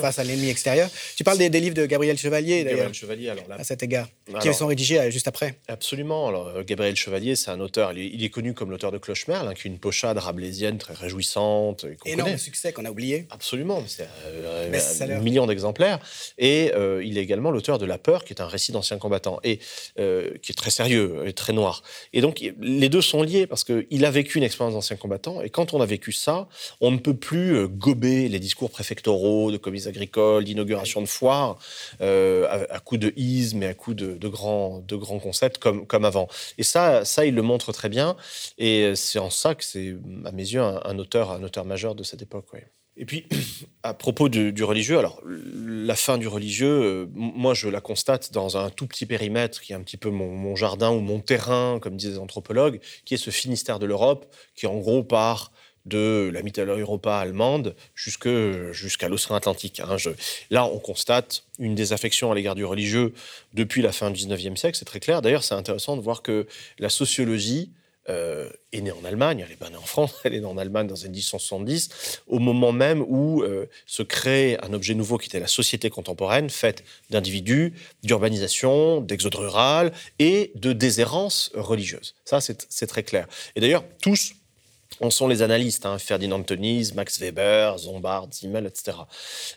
face 0.00 0.20
à 0.20 0.24
l'ennemi 0.24 0.48
extérieur. 0.48 0.88
Tu 1.16 1.24
parles 1.24 1.38
des, 1.38 1.48
livres 1.48 1.74
de 1.74 1.84
Gabriel 1.84 2.16
Chevalier, 2.16 2.62
d'ailleurs, 2.62 2.94
Chevalier, 2.94 3.28
alors 3.28 3.44
à 3.50 3.64
cet 3.64 3.82
égard, 3.82 4.08
qui 4.40 4.54
sont 4.54 4.68
rédigés 4.68 5.00
euh, 5.00 5.10
juste 5.10 5.26
après. 5.26 5.58
Absolument. 5.66 6.28
Alors, 6.28 6.46
euh, 6.46 6.62
Gabriel 6.62 6.94
Chevalier, 6.94 7.34
c'est 7.34 7.50
un 7.50 7.58
auteur, 7.58 7.92
il 7.92 8.22
est, 8.22 8.30
connu 8.30 8.54
comme 8.54 8.70
l'auteur 8.70 8.92
de 8.92 8.98
Clochemerle, 8.98 9.48
hein, 9.48 9.54
qui 9.54 9.66
est 9.66 9.70
une 9.70 9.80
pochade 9.80 10.16
rabelaisienne 10.18 10.78
très 10.78 10.94
réjouissante. 10.94 11.84
Énorme 12.04 12.38
succès 12.38 12.72
qu'on 12.72 12.84
a 12.84 12.90
oublié. 12.90 13.26
Absolument, 13.30 13.82
c'est 13.88 14.06
un 15.02 15.20
million 15.20 15.48
d'exemplaires. 15.48 15.98
Et 16.38 16.70
il 17.02 17.18
est 17.18 17.22
également 17.22 17.50
l'auteur 17.50 17.78
de 17.78 17.86
La 17.86 17.98
Peur, 17.98 18.24
qui 18.24 18.32
est 18.32 18.40
un 18.40 18.46
récit 18.46 18.70
d'anciens 18.70 18.98
combattants, 18.98 19.40
et 19.42 19.58
qui 19.96 20.52
est 20.52 20.56
très 20.56 20.70
sérieux 20.70 21.24
et 21.26 21.32
très 21.32 21.52
noir. 21.52 21.82
Et 22.12 22.20
donc, 22.20 22.44
les 22.60 22.88
deux 22.88 23.02
sont 23.02 23.24
liés, 23.24 23.48
parce 23.48 23.64
qu'il 23.64 24.04
a 24.04 24.10
vécu 24.12 24.35
une 24.36 24.44
expérience 24.44 24.74
d'ancien 24.74 24.96
combattant. 24.96 25.42
Et 25.42 25.50
quand 25.50 25.74
on 25.74 25.80
a 25.80 25.86
vécu 25.86 26.12
ça, 26.12 26.48
on 26.80 26.90
ne 26.90 26.98
peut 26.98 27.16
plus 27.16 27.56
euh, 27.56 27.68
gober 27.68 28.28
les 28.28 28.38
discours 28.38 28.70
préfectoraux 28.70 29.50
de 29.50 29.56
commis 29.56 29.88
agricoles, 29.88 30.44
d'inauguration 30.44 31.00
de 31.00 31.06
foires, 31.06 31.58
euh, 32.00 32.66
à, 32.70 32.78
coup 32.80 32.96
de 32.96 33.12
isme 33.16 33.62
et 33.62 33.66
à 33.66 33.74
coup 33.74 33.94
de, 33.94 34.28
grands, 34.28 34.80
de 34.80 34.96
grands 34.96 35.18
concepts 35.18 35.58
comme, 35.58 35.86
comme 35.86 36.04
avant. 36.04 36.28
Et 36.58 36.62
ça, 36.62 37.04
ça, 37.04 37.26
il 37.26 37.34
le 37.34 37.42
montre 37.42 37.72
très 37.72 37.88
bien. 37.88 38.16
Et 38.58 38.94
c'est 38.94 39.18
en 39.18 39.30
ça 39.30 39.54
que 39.54 39.64
c'est, 39.64 39.96
à 40.24 40.32
mes 40.32 40.42
yeux, 40.42 40.62
un, 40.62 40.98
auteur, 40.98 41.32
un 41.32 41.42
auteur 41.42 41.64
majeur 41.64 41.94
de 41.94 42.02
cette 42.02 42.22
époque. 42.22 42.46
Et 42.96 43.04
puis, 43.04 43.26
à 43.82 43.94
propos 43.94 44.28
du, 44.28 44.64
religieux, 44.64 44.98
alors 44.98 45.20
la 45.24 45.96
fin 45.96 46.18
du 46.18 46.28
religieux, 46.28 46.82
euh, 46.82 47.06
moi 47.14 47.54
je 47.54 47.68
la 47.68 47.80
constate 47.80 48.32
dans 48.32 48.56
un 48.56 48.70
tout 48.70 48.86
petit 48.86 49.06
périmètre 49.06 49.60
qui 49.60 49.72
est 49.72 49.76
un 49.76 49.82
petit 49.82 49.96
peu 49.96 50.10
mon, 50.10 50.56
jardin 50.56 50.90
ou 50.90 51.00
mon 51.00 51.20
terrain, 51.20 51.78
comme 51.80 51.96
disent 51.96 52.12
les 52.12 52.18
anthropologues, 52.18 52.80
qui 53.04 53.14
est 53.14 53.18
ce 53.18 53.30
Finistère 53.30 53.78
de 53.78 53.86
l'Europe, 53.86 54.26
qui 54.54 54.66
en 54.66 54.78
gros 54.78 55.02
part 55.02 55.52
de 55.84 56.30
la 56.34 56.42
Mitteleuropa 56.42 57.16
allemande 57.16 57.76
jusqu'à 57.94 59.08
l'océan 59.08 59.36
Atlantique. 59.36 59.80
Hein. 59.80 59.96
là, 60.50 60.64
on 60.66 60.80
constate 60.80 61.44
une 61.60 61.76
désaffection 61.76 62.32
à 62.32 62.34
l'égard 62.34 62.56
du 62.56 62.64
religieux 62.64 63.14
depuis 63.54 63.82
la 63.82 63.92
fin 63.92 64.10
du 64.10 64.20
19e 64.26 64.56
siècle, 64.56 64.76
c'est 64.76 64.84
très 64.84 64.98
clair. 64.98 65.22
D'ailleurs, 65.22 65.44
c'est 65.44 65.54
intéressant 65.54 65.96
de 65.96 66.02
voir 66.02 66.22
que 66.22 66.48
la 66.80 66.88
sociologie 66.88 67.70
euh, 68.08 68.48
est 68.72 68.80
née 68.80 68.92
en 68.92 69.04
Allemagne, 69.04 69.40
elle 69.42 69.50
n'est 69.50 69.56
pas 69.56 69.70
née 69.70 69.76
en 69.76 69.80
France, 69.80 70.14
elle 70.24 70.34
est 70.34 70.40
née 70.40 70.46
en 70.46 70.58
Allemagne 70.58 70.86
dans 70.86 70.94
les 70.94 71.04
années 71.04 71.12
1870, 71.12 72.20
au 72.26 72.38
moment 72.38 72.72
même 72.72 73.04
où 73.06 73.42
euh, 73.42 73.66
se 73.86 74.02
crée 74.02 74.58
un 74.62 74.72
objet 74.72 74.94
nouveau 74.94 75.18
qui 75.18 75.28
était 75.28 75.40
la 75.40 75.46
société 75.46 75.90
contemporaine, 75.90 76.50
faite 76.50 76.84
d'individus, 77.10 77.74
d'urbanisation, 78.02 79.00
d'exode 79.00 79.34
rural 79.34 79.92
et 80.18 80.52
de 80.54 80.72
déshérence 80.72 81.50
religieuse. 81.54 82.14
Ça, 82.24 82.40
c'est 82.40 82.86
très 82.86 83.02
clair. 83.02 83.26
Et 83.54 83.60
d'ailleurs, 83.60 83.84
tous 84.00 84.34
en 85.00 85.10
sont 85.10 85.28
les 85.28 85.42
analystes, 85.42 85.86
hein, 85.86 85.98
Ferdinand 85.98 86.42
Tönnies, 86.42 86.92
Max 86.94 87.20
Weber, 87.20 87.78
Zombard, 87.78 88.28
Zimmel, 88.32 88.66
etc. 88.66 88.96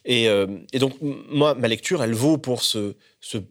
Euh, 0.09 0.47
et, 0.73 0.79
donc, 0.79 0.95
moi, 1.01 1.55
ma 1.55 1.67
lecture, 1.67 2.03
elle 2.03 2.13
vaut 2.13 2.38
pour 2.38 2.63
ce, 2.63 2.95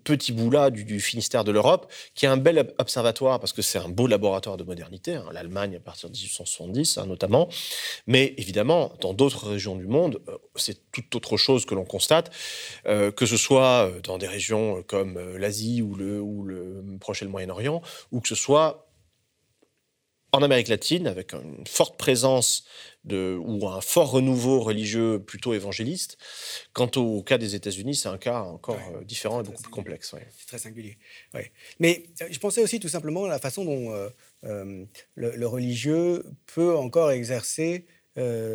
petit 0.05 0.33
bout-là 0.33 0.71
du, 0.71 1.01
Finistère 1.01 1.45
de 1.45 1.53
l'Europe, 1.53 1.93
qui 2.15 2.25
est 2.25 2.29
un 2.29 2.37
bel 2.37 2.75
observatoire, 2.79 3.39
parce 3.41 3.53
que 3.53 3.63
c'est 3.63 3.79
un 3.79 3.89
beau 3.89 4.07
laboratoire 4.07 4.57
de 4.57 4.65
modernité, 4.65 5.15
hein, 5.15 5.27
l'Allemagne 5.33 5.77
à 5.77 5.81
partir 5.81 6.09
de 6.09 6.15
1870 6.15 6.99
hein, 6.99 7.07
notamment, 7.07 7.49
mais 8.07 8.35
évidemment, 8.37 8.93
dans 9.01 9.15
d'autres 9.15 9.49
régions 9.49 9.77
du 9.77 9.87
monde, 9.87 10.21
euh, 10.29 10.37
c'est 10.57 10.91
tout 10.91 11.17
autre 11.17 11.37
chose 11.37 11.67
que 11.67 11.75
l'on 11.75 11.85
constate, 11.85 12.31
euh, 12.87 13.11
que 13.11 13.27
ce 13.27 13.37
soit 13.37 13.91
dans 14.03 14.19
des 14.19 14.27
régions 14.27 14.83
comme 14.87 15.19
l'Asie 15.37 15.83
ou 15.83 15.95
le, 15.95 16.21
ou 16.21 16.45
le 16.45 16.83
Proche 17.01 17.23
et 17.23 17.25
le 17.25 17.31
Moyen-Orient, 17.31 17.83
ou 18.13 18.21
que 18.21 18.29
ce 18.29 18.35
soit 18.35 18.88
en 20.33 20.43
Amérique 20.43 20.69
latine, 20.69 21.07
avec 21.07 21.33
une 21.33 21.67
forte 21.67 21.97
présence 21.97 22.65
de, 23.05 23.39
ou 23.41 23.67
un 23.67 23.81
fort 23.81 24.11
renouveau 24.11 24.61
religieux 24.61 25.19
plutôt 25.19 25.55
évangéliste. 25.55 26.19
Quant 26.73 26.91
au 26.97 27.23
cas 27.23 27.39
des 27.39 27.55
États-Unis, 27.55 27.95
c'est 27.95 28.09
un 28.09 28.19
cas 28.19 28.41
encore 28.41 28.81
euh, 28.95 29.05
différent 29.05 29.41
et 29.41 29.45
beaucoup 29.45 29.63
plus 29.63 29.71
complexe. 29.71 30.15
C'est 30.37 30.47
très 30.47 30.59
singulier. 30.59 30.99
Mais 31.79 32.05
euh, 32.21 32.27
je 32.31 32.39
pensais 32.39 32.63
aussi 32.63 32.79
tout 32.79 32.89
simplement 32.89 33.25
à 33.25 33.29
la 33.29 33.39
façon 33.39 33.65
dont 33.65 33.93
euh, 34.45 34.85
le, 35.15 35.47
religieux 35.47 36.25
peut 36.47 36.77
encore 36.77 37.11
exercer 37.11 37.87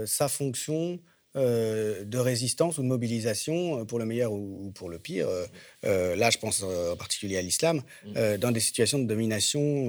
sa 0.05 0.27
fonction 0.27 0.99
euh, 1.35 2.03
de 2.03 2.19
résistance 2.19 2.77
ou 2.77 2.83
de 2.83 2.87
mobilisation, 2.87 3.79
euh, 3.79 3.85
pour 3.85 3.97
le 3.97 4.05
meilleur 4.05 4.31
ou, 4.31 4.71
pour 4.75 4.87
le 4.87 4.99
pire. 4.99 5.27
Euh, 5.83 6.15
là, 6.15 6.29
je 6.29 6.37
pense 6.37 6.61
en 6.61 6.95
particulier 6.95 7.37
à 7.37 7.41
l'islam, 7.41 7.81
mm. 8.05 8.37
dans 8.37 8.51
des 8.51 8.59
situations 8.59 8.99
de 8.99 9.05
domination, 9.05 9.87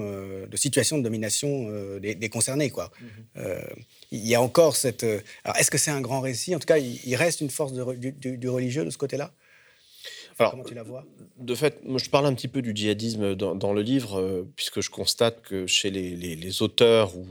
de 0.48 0.56
situations 0.56 0.96
de 0.96 1.02
domination 1.02 1.68
des, 1.98 2.28
concernés. 2.30 2.70
Quoi. 2.70 2.90
Mm-hmm. 3.36 3.60
il 4.10 4.26
y 4.26 4.34
a 4.34 4.40
encore 4.40 4.74
cette. 4.74 5.04
Alors, 5.44 5.58
est-ce 5.58 5.70
que 5.70 5.76
c'est 5.76 5.90
un 5.90 6.00
grand 6.00 6.20
récit? 6.20 6.54
En 6.56 6.58
tout 6.58 6.66
cas, 6.66 6.78
il, 6.78 7.14
reste 7.14 7.42
une 7.42 7.50
force 7.50 7.72
du, 7.74 8.48
religieux 8.48 8.86
de 8.86 8.90
ce 8.90 8.98
côté-là? 8.98 9.30
Alors, 10.38 10.52
Comment 10.52 10.64
tu 10.64 10.74
la 10.74 10.82
vois? 10.82 11.04
De 11.38 11.54
fait, 11.54 11.84
moi, 11.84 11.98
je 11.98 12.10
parle 12.10 12.26
un 12.26 12.34
petit 12.34 12.48
peu 12.48 12.62
du 12.62 12.72
djihadisme 12.74 13.34
dans, 13.34 13.72
le 13.72 13.82
livre, 13.82 14.46
puisque 14.56 14.80
je 14.80 14.90
constate 14.90 15.42
que 15.42 15.66
chez 15.66 15.90
les, 15.90 16.16
les 16.16 16.62
auteurs 16.62 17.16
ou, 17.16 17.26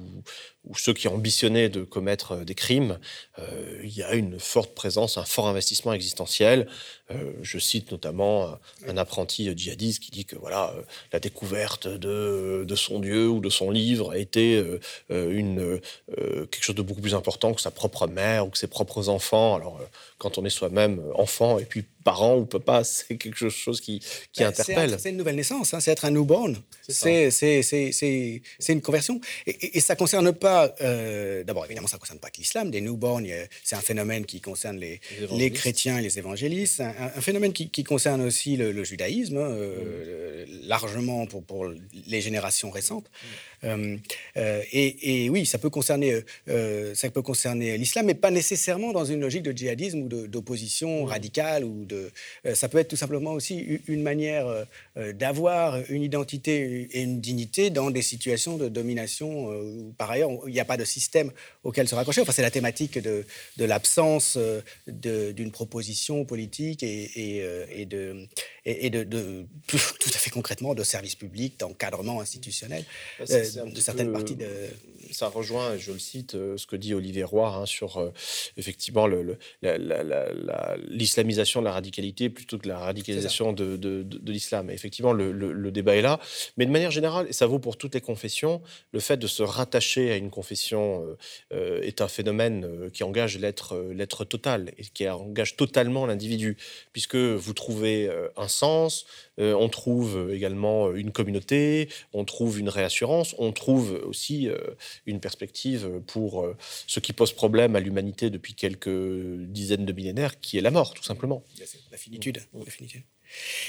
ou 0.65 0.75
ceux 0.75 0.93
qui 0.93 1.07
ambitionnaient 1.07 1.69
de 1.69 1.83
commettre 1.83 2.33
euh, 2.33 2.45
des 2.45 2.55
crimes, 2.55 2.99
euh, 3.39 3.81
il 3.83 3.95
y 3.95 4.03
a 4.03 4.13
une 4.13 4.39
forte 4.39 4.73
présence, 4.73 5.17
un 5.17 5.25
fort 5.25 5.47
investissement 5.47 5.93
existentiel. 5.93 6.67
Euh, 7.11 7.33
je 7.41 7.59
cite 7.59 7.91
notamment 7.91 8.57
un 8.87 8.97
apprenti 8.97 9.51
djihadiste 9.55 10.01
qui 10.01 10.11
dit 10.11 10.25
que 10.25 10.37
voilà, 10.37 10.73
la 11.11 11.19
découverte 11.19 11.87
de, 11.87 12.63
de, 12.65 12.75
son 12.75 12.99
Dieu 12.99 13.27
ou 13.27 13.41
de 13.41 13.49
son 13.49 13.71
livre 13.71 14.11
a 14.11 14.17
été 14.17 14.63
une, 15.09 15.79
quelque 16.17 16.63
chose 16.63 16.75
de 16.75 16.81
beaucoup 16.81 17.01
plus 17.01 17.13
important 17.13 17.53
que 17.53 17.61
sa 17.61 17.71
propre 17.71 18.07
mère 18.07 18.47
ou 18.47 18.49
que 18.49 18.57
ses 18.57 18.67
propres 18.67 19.09
enfants. 19.09 19.55
Alors, 19.55 19.79
quand 20.17 20.37
on 20.37 20.45
est 20.45 20.49
soi-même 20.49 21.01
enfant 21.15 21.59
et 21.59 21.65
puis 21.65 21.83
parent 22.03 22.37
ou 22.37 22.45
papa, 22.45 22.83
c'est 22.93 23.17
quelque 23.17 23.49
chose 23.49 23.81
qui, 23.81 23.99
qui 24.31 24.41
ben, 24.41 24.47
interpelle. 24.47 24.97
C'est 24.99 25.09
une 25.09 25.17
nouvelle 25.17 25.35
naissance, 25.35 25.73
hein, 25.73 25.79
c'est 25.79 25.91
être 25.91 26.05
un 26.05 26.11
newborn. 26.11 26.57
C'est 26.87 27.29
une 28.69 28.81
conversion. 28.81 29.19
Et, 29.47 29.77
et 29.77 29.79
ça 29.79 29.93
ne 29.93 29.99
concerne 29.99 30.31
pas 30.33 30.73
euh, 30.81 31.43
d'abord, 31.43 31.65
évidemment, 31.65 31.87
ça 31.87 31.97
ne 31.97 31.99
concerne 31.99 32.19
pas 32.19 32.29
que 32.29 32.37
l'islam. 32.37 32.71
Des 32.71 32.81
newborns, 32.81 33.27
c'est 33.63 33.75
un 33.75 33.81
phénomène 33.81 34.25
qui 34.25 34.41
concerne 34.41 34.77
les, 34.77 34.99
les, 35.31 35.51
chrétiens 35.51 35.99
et 35.99 36.01
les 36.01 36.17
évangélistes. 36.17 36.81
Un, 36.81 37.21
phénomène 37.21 37.53
qui, 37.53 37.83
concerne 37.83 38.21
aussi 38.21 38.57
le, 38.57 38.83
judaïsme, 38.83 39.37
hein, 39.37 39.51
euh, 39.51 40.45
largement 40.63 41.25
pour, 41.25 41.43
pour, 41.43 41.67
les 42.07 42.21
générations 42.21 42.69
récentes. 42.69 43.09
Euh, 43.63 43.97
et, 44.35 45.29
oui, 45.29 45.45
ça 45.45 45.57
peut 45.57 45.69
concerner, 45.69 46.21
ça 46.47 47.09
peut 47.09 47.21
concerner 47.21 47.77
l'islam, 47.77 48.05
mais 48.05 48.13
pas 48.15 48.31
nécessairement 48.31 48.91
dans 48.91 49.05
une 49.05 49.21
logique 49.21 49.43
de 49.43 49.51
djihadisme 49.51 50.03
ou 50.03 50.27
d'opposition 50.27 51.05
radicale. 51.05 51.63
Ou 51.63 51.85
de, 51.85 52.11
ça 52.53 52.67
peut 52.67 52.77
être 52.77 52.82
tout 52.83 52.95
simplement 52.95 53.31
aussi 53.31 53.81
une 53.87 54.01
manière 54.01 54.65
d'avoir 54.95 55.79
une 55.89 56.03
identité 56.03 56.87
et 56.91 57.01
une 57.01 57.21
dignité 57.21 57.69
dans 57.69 57.91
des 57.91 58.01
situations 58.01 58.57
de 58.57 58.69
domination 58.69 59.49
où, 59.49 59.93
par 59.97 60.11
ailleurs, 60.11 60.31
il 60.47 60.53
n'y 60.53 60.59
a 60.59 60.65
pas 60.65 60.77
de 60.77 60.85
système 60.85 61.31
auquel 61.63 61.87
se 61.87 61.95
raccrocher. 61.95 62.21
Enfin, 62.21 62.31
c'est 62.31 62.41
la 62.41 62.51
thématique 62.51 62.99
de, 62.99 63.25
de 63.57 63.65
l'absence 63.65 64.37
euh, 64.37 64.61
d'une 64.87 65.51
proposition 65.51 66.25
politique 66.25 66.83
et, 66.83 67.11
et, 67.15 67.43
euh, 67.43 67.85
de, 67.85 68.27
et, 68.65 68.89
de, 68.89 69.03
tout 69.67 69.77
à 69.77 70.17
fait 70.17 70.29
concrètement 70.29 70.73
de 70.75 70.83
services 70.83 71.15
publics, 71.15 71.59
d'encadrement 71.59 72.21
institutionnel 72.21 72.85
bah, 73.19 73.25
euh, 73.31 73.65
de 73.65 73.79
certaines 73.79 74.11
parties 74.11 74.35
de. 74.35 74.47
Ça 75.11 75.27
rejoint, 75.27 75.77
je 75.77 75.91
le 75.91 75.99
cite, 75.99 76.31
ce 76.31 76.65
que 76.65 76.75
dit 76.75 76.93
Olivier 76.93 77.23
Roy 77.23 77.47
hein, 77.47 77.65
sur 77.65 78.11
effectivement 78.57 79.07
l'islamisation 80.89 81.59
de 81.59 81.65
la 81.65 81.73
radicalité 81.73 82.29
plutôt 82.29 82.57
que 82.57 82.67
la 82.67 82.72
radicalisation 82.79 83.53
de, 83.53 83.77
de, 83.77 84.31
l'islam. 84.31 84.69
Effectivement, 84.69 85.13
le, 85.13 85.71
débat 85.71 85.95
est 85.95 86.01
là. 86.01 86.19
Mais 86.57 86.65
de 86.65 86.71
manière 86.71 86.91
générale, 86.91 87.27
et 87.29 87.33
ça 87.33 87.47
vaut 87.47 87.59
pour 87.59 87.77
toutes 87.77 87.95
les 87.95 88.01
confessions, 88.01 88.61
le 88.91 88.99
fait 88.99 89.17
de 89.17 89.27
se 89.27 89.43
rattacher 89.43 90.11
à 90.11 90.17
une 90.17 90.29
confession 90.29 91.05
euh, 91.05 91.17
euh, 91.53 91.81
est 91.81 92.01
un 92.01 92.07
phénomène 92.07 92.65
euh, 92.65 92.89
qui 92.89 93.03
engage 93.03 93.37
l'être 93.37 94.25
total 94.25 94.71
et 94.77 94.83
qui 94.83 95.07
engage 95.07 95.55
totalement 95.55 96.05
l'individu, 96.05 96.57
puisque 96.91 97.15
vous 97.15 97.53
trouvez 97.53 98.09
un 98.37 98.47
sens, 98.47 99.05
on 99.37 99.69
trouve 99.69 100.31
également 100.31 100.91
une 100.93 101.11
communauté, 101.11 101.89
on 102.13 102.25
trouve 102.25 102.59
une 102.59 102.69
réassurance, 102.69 103.35
on 103.37 103.51
trouve 103.51 104.01
aussi 104.05 104.49
une 105.05 105.19
perspective 105.19 105.89
pour 106.07 106.47
ce 106.87 106.99
qui 106.99 107.13
pose 107.13 107.33
problème 107.33 107.75
à 107.75 107.79
l'humanité 107.79 108.29
depuis 108.29 108.53
quelques 108.53 108.89
dizaines 108.89 109.85
de 109.85 109.93
millénaires, 109.93 110.39
qui 110.39 110.57
est 110.57 110.61
la 110.61 110.71
mort, 110.71 110.93
tout 110.93 111.03
simplement. 111.03 111.43
La 111.91 111.97
finitude. 111.97 112.39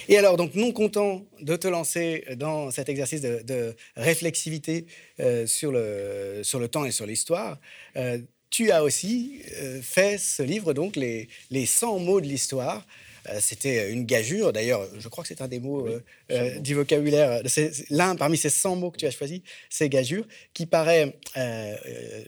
Et 0.09 0.18
alors, 0.18 0.37
donc, 0.37 0.54
non 0.54 0.72
content 0.72 1.26
de 1.40 1.57
te 1.57 1.68
lancer 1.68 2.24
dans 2.37 2.70
cet 2.70 2.88
exercice 2.88 3.20
de, 3.22 3.74
réflexivité 3.96 4.87
euh, 5.20 5.46
sur, 5.46 5.72
le, 5.72 6.40
sur 6.42 6.59
le 6.59 6.68
temps 6.68 6.85
et 6.85 6.90
sur 6.90 7.07
l'histoire, 7.07 7.59
euh, 7.96 8.18
tu 8.50 8.70
as 8.70 8.85
aussi 8.85 9.40
euh, 9.61 9.80
fait 9.83 10.18
ce 10.18 10.42
livre, 10.42 10.74
donc, 10.74 10.96
les, 10.96 11.28
les 11.50 11.66
100 11.66 11.98
mots 12.00 12.20
de 12.20 12.26
l'histoire. 12.26 12.87
C'était 13.40 13.90
une 13.90 14.04
gageure, 14.04 14.52
d'ailleurs, 14.52 14.87
je 14.98 15.08
crois 15.08 15.24
que 15.24 15.28
c'est 15.28 15.40
un 15.40 15.48
des 15.48 15.60
mots 15.60 15.88
du 16.60 16.74
vocabulaire. 16.74 17.40
C'est 17.46 17.72
l'un 17.90 18.16
parmi 18.16 18.37
ces 18.37 18.50
100 18.50 18.76
mots 18.76 18.90
que 18.90 18.98
tu 18.98 19.06
as 19.06 19.10
choisi, 19.10 19.42
c'est 19.70 19.88
gageure, 19.88 20.24
qui 20.52 20.66
paraît 20.66 21.16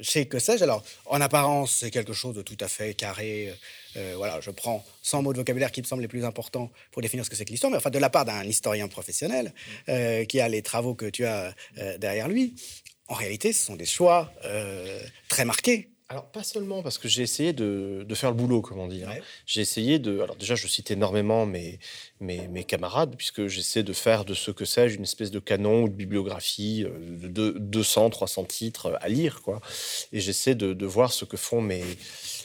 chez 0.03 0.27
Que 0.27 0.39
sais-je. 0.39 0.65
Alors, 0.65 0.85
en 1.07 1.21
apparence, 1.21 1.77
c'est 1.81 1.91
quelque 1.91 2.13
chose 2.13 2.35
de 2.35 2.43
tout 2.43 2.57
à 2.61 2.69
fait 2.69 2.95
carré, 2.95 3.53
euh, 3.97 4.15
voilà, 4.17 4.41
je 4.41 4.51
prends 4.51 4.85
100 5.03 5.23
mots 5.23 5.33
de 5.33 5.39
vocabulaire 5.39 5.73
qui 5.73 5.81
me 5.81 5.87
semblent 5.87 6.03
les 6.03 6.09
plus 6.09 6.25
importants 6.25 6.71
pour 6.91 7.03
définir 7.03 7.25
ce 7.25 7.31
que 7.31 7.37
c'est 7.37 7.45
que 7.45 7.51
l'histoire, 7.51 7.71
mais 7.71 7.79
enfin 7.79 7.91
de 7.91 7.99
la 7.99 8.11
part 8.11 8.25
d'un 8.25 8.45
historien 8.45 8.89
professionnel 8.89 9.55
euh, 9.89 10.25
qui 10.25 10.41
a 10.41 10.49
les 10.49 10.63
travaux 10.63 10.95
que 10.95 11.07
tu 11.07 11.25
as 11.25 11.55
euh, 11.79 11.97
derrière 11.99 12.29
lui. 12.29 12.55
En 13.09 13.15
réalité, 13.15 13.53
ce 13.53 13.65
sont 13.65 13.77
des 13.77 13.87
choix 13.87 14.33
très 15.29 15.45
marqués 15.45 15.91
alors, 16.09 16.27
pas 16.27 16.45
seulement, 16.45 16.85
parce 16.85 16.99
que 16.99 17.09
j'ai 17.09 17.23
essayé 17.23 17.53
de, 17.53 18.07
faire 18.15 18.31
le 18.31 18.37
boulot, 18.37 18.63
comment 18.63 18.87
dire. 18.87 19.11
J'ai 19.45 19.61
essayé 19.61 19.99
de. 19.99 20.21
Alors, 20.21 20.37
déjà, 20.37 20.55
je 20.55 20.69
cite 20.69 20.93
énormément 20.93 21.47
mes, 21.47 21.81
mes, 22.21 22.63
camarades, 22.63 23.17
puisque 23.17 23.49
j'essaie 23.49 23.83
de 23.83 23.93
faire 23.93 24.25
de 24.25 24.33
ce 24.33 24.53
que 24.53 24.65
sais-je 24.65 24.97
une 24.97 25.03
espèce 25.03 25.33
de 25.33 25.41
canon 25.41 25.83
ou 25.83 25.89
de 25.89 25.95
bibliographie 25.95 26.85
de 26.85 27.57
200, 27.59 28.11
300 28.11 28.45
titres 28.45 28.97
à 29.01 29.09
lire, 29.09 29.43
quoi. 29.43 29.61
Et 30.13 30.21
j'essaie 30.21 30.55
de, 30.55 30.75
de, 30.75 30.87
voir 30.87 31.13
ce 31.13 31.25
que 31.25 31.37
font 31.37 31.61
mes, 31.61 31.83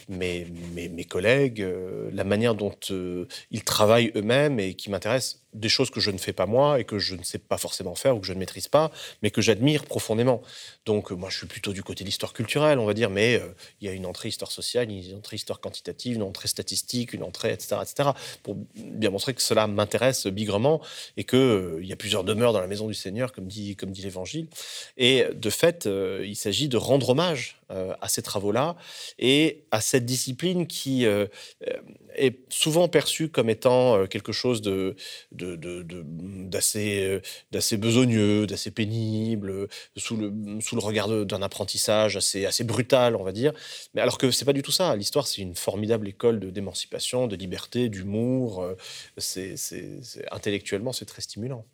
mes, 0.09 0.47
mes, 0.73 1.03
collègues, 1.03 1.61
euh, 1.61 2.09
la 2.13 2.23
manière 2.23 2.55
dont 2.55 2.75
euh, 2.89 3.27
ils 3.51 3.63
travaillent 3.63 4.11
eux-mêmes 4.15 4.59
et 4.59 4.73
qui 4.73 4.89
m'intéressent 4.89 5.40
des 5.53 5.69
choses 5.69 5.89
que 5.89 5.99
je 5.99 6.11
ne 6.11 6.17
fais 6.17 6.33
pas 6.33 6.45
moi 6.45 6.79
et 6.79 6.83
que 6.83 6.99
je 6.99 7.15
ne 7.15 7.23
sais 7.23 7.37
pas 7.37 7.57
forcément 7.57 7.95
faire 7.95 8.15
ou 8.15 8.19
que 8.19 8.27
je 8.27 8.33
ne 8.33 8.39
maîtrise 8.39 8.67
pas, 8.67 8.91
mais 9.21 9.31
que 9.31 9.41
j'admire 9.41 9.85
profondément. 9.85 10.41
Donc 10.85 11.11
euh, 11.11 11.15
moi, 11.15 11.29
je 11.29 11.37
suis 11.37 11.47
plutôt 11.47 11.73
du 11.73 11.83
côté 11.83 12.03
de 12.03 12.09
l'histoire 12.09 12.33
culturelle, 12.33 12.79
on 12.79 12.85
va 12.85 12.93
dire, 12.93 13.09
mais 13.09 13.41
il 13.79 13.87
y 13.87 13.89
a 13.89 13.93
une 13.93 14.05
entrée 14.05 14.29
histoire 14.29 14.51
sociale, 14.51 14.89
une 14.89 15.17
entrée 15.17 15.35
histoire 15.35 15.59
quantitative, 15.59 16.15
une 16.15 16.23
entrée 16.23 16.47
statistique, 16.47 17.13
une 17.13 17.23
entrée, 17.23 17.51
etc., 17.51 17.77
etc., 17.81 18.09
pour 18.43 18.55
bien 18.75 19.09
montrer 19.09 19.33
que 19.33 19.41
cela 19.41 19.67
m'intéresse 19.67 20.27
bigrement 20.27 20.81
et 21.17 21.23
qu'il 21.23 21.79
il 21.81 21.87
y 21.87 21.93
a 21.93 21.95
plusieurs 21.95 22.23
demeures 22.23 22.53
dans 22.53 22.61
la 22.61 22.67
maison 22.67 22.87
du 22.87 22.93
Seigneur, 22.93 23.31
comme 23.31 23.47
dit, 23.47 23.75
comme 23.75 23.91
dit 23.91 24.01
l'Évangile. 24.01 24.47
Et 24.97 25.25
de 25.33 25.49
fait, 25.49 25.87
il 25.87 26.35
s'agit 26.35 26.67
de 26.67 26.77
rendre 26.77 27.09
hommage 27.09 27.31
euh, 27.31 27.60
à 28.01 28.07
ces 28.07 28.21
travaux-là 28.21 28.75
et 29.19 29.65
à 29.71 29.81
cette 29.81 30.05
discipline 30.05 30.67
qui 30.67 31.05
euh, 31.05 31.27
est 32.15 32.39
souvent 32.49 32.87
perçue 32.87 33.29
comme 33.29 33.49
étant 33.49 34.05
quelque 34.07 34.31
chose 34.31 34.61
d'assez, 35.31 37.21
besogneux, 37.77 38.47
d'assez 38.47 38.71
pénible, 38.71 39.67
sous 39.95 40.17
le, 40.17 40.79
regard 40.79 41.25
d'un 41.25 41.41
apprentissage 41.41 42.17
assez, 42.17 42.63
brutal, 42.63 43.15
on 43.15 43.23
va 43.23 43.31
dire. 43.31 43.53
Mais 43.93 44.01
alors 44.01 44.17
que 44.17 44.31
c'est 44.31 44.45
pas 44.45 44.53
du 44.53 44.61
tout 44.61 44.71
ça. 44.71 44.95
L'histoire, 44.95 45.27
c'est 45.27 45.41
une 45.41 45.55
formidable 45.55 46.07
école 46.07 46.39
d'émancipation, 46.51 47.27
de 47.27 47.35
liberté, 47.35 47.89
d'humour. 47.89 48.65
Intellectuellement, 50.31 50.91
c'est 50.93 51.05
très 51.05 51.21
stimulant. 51.21 51.65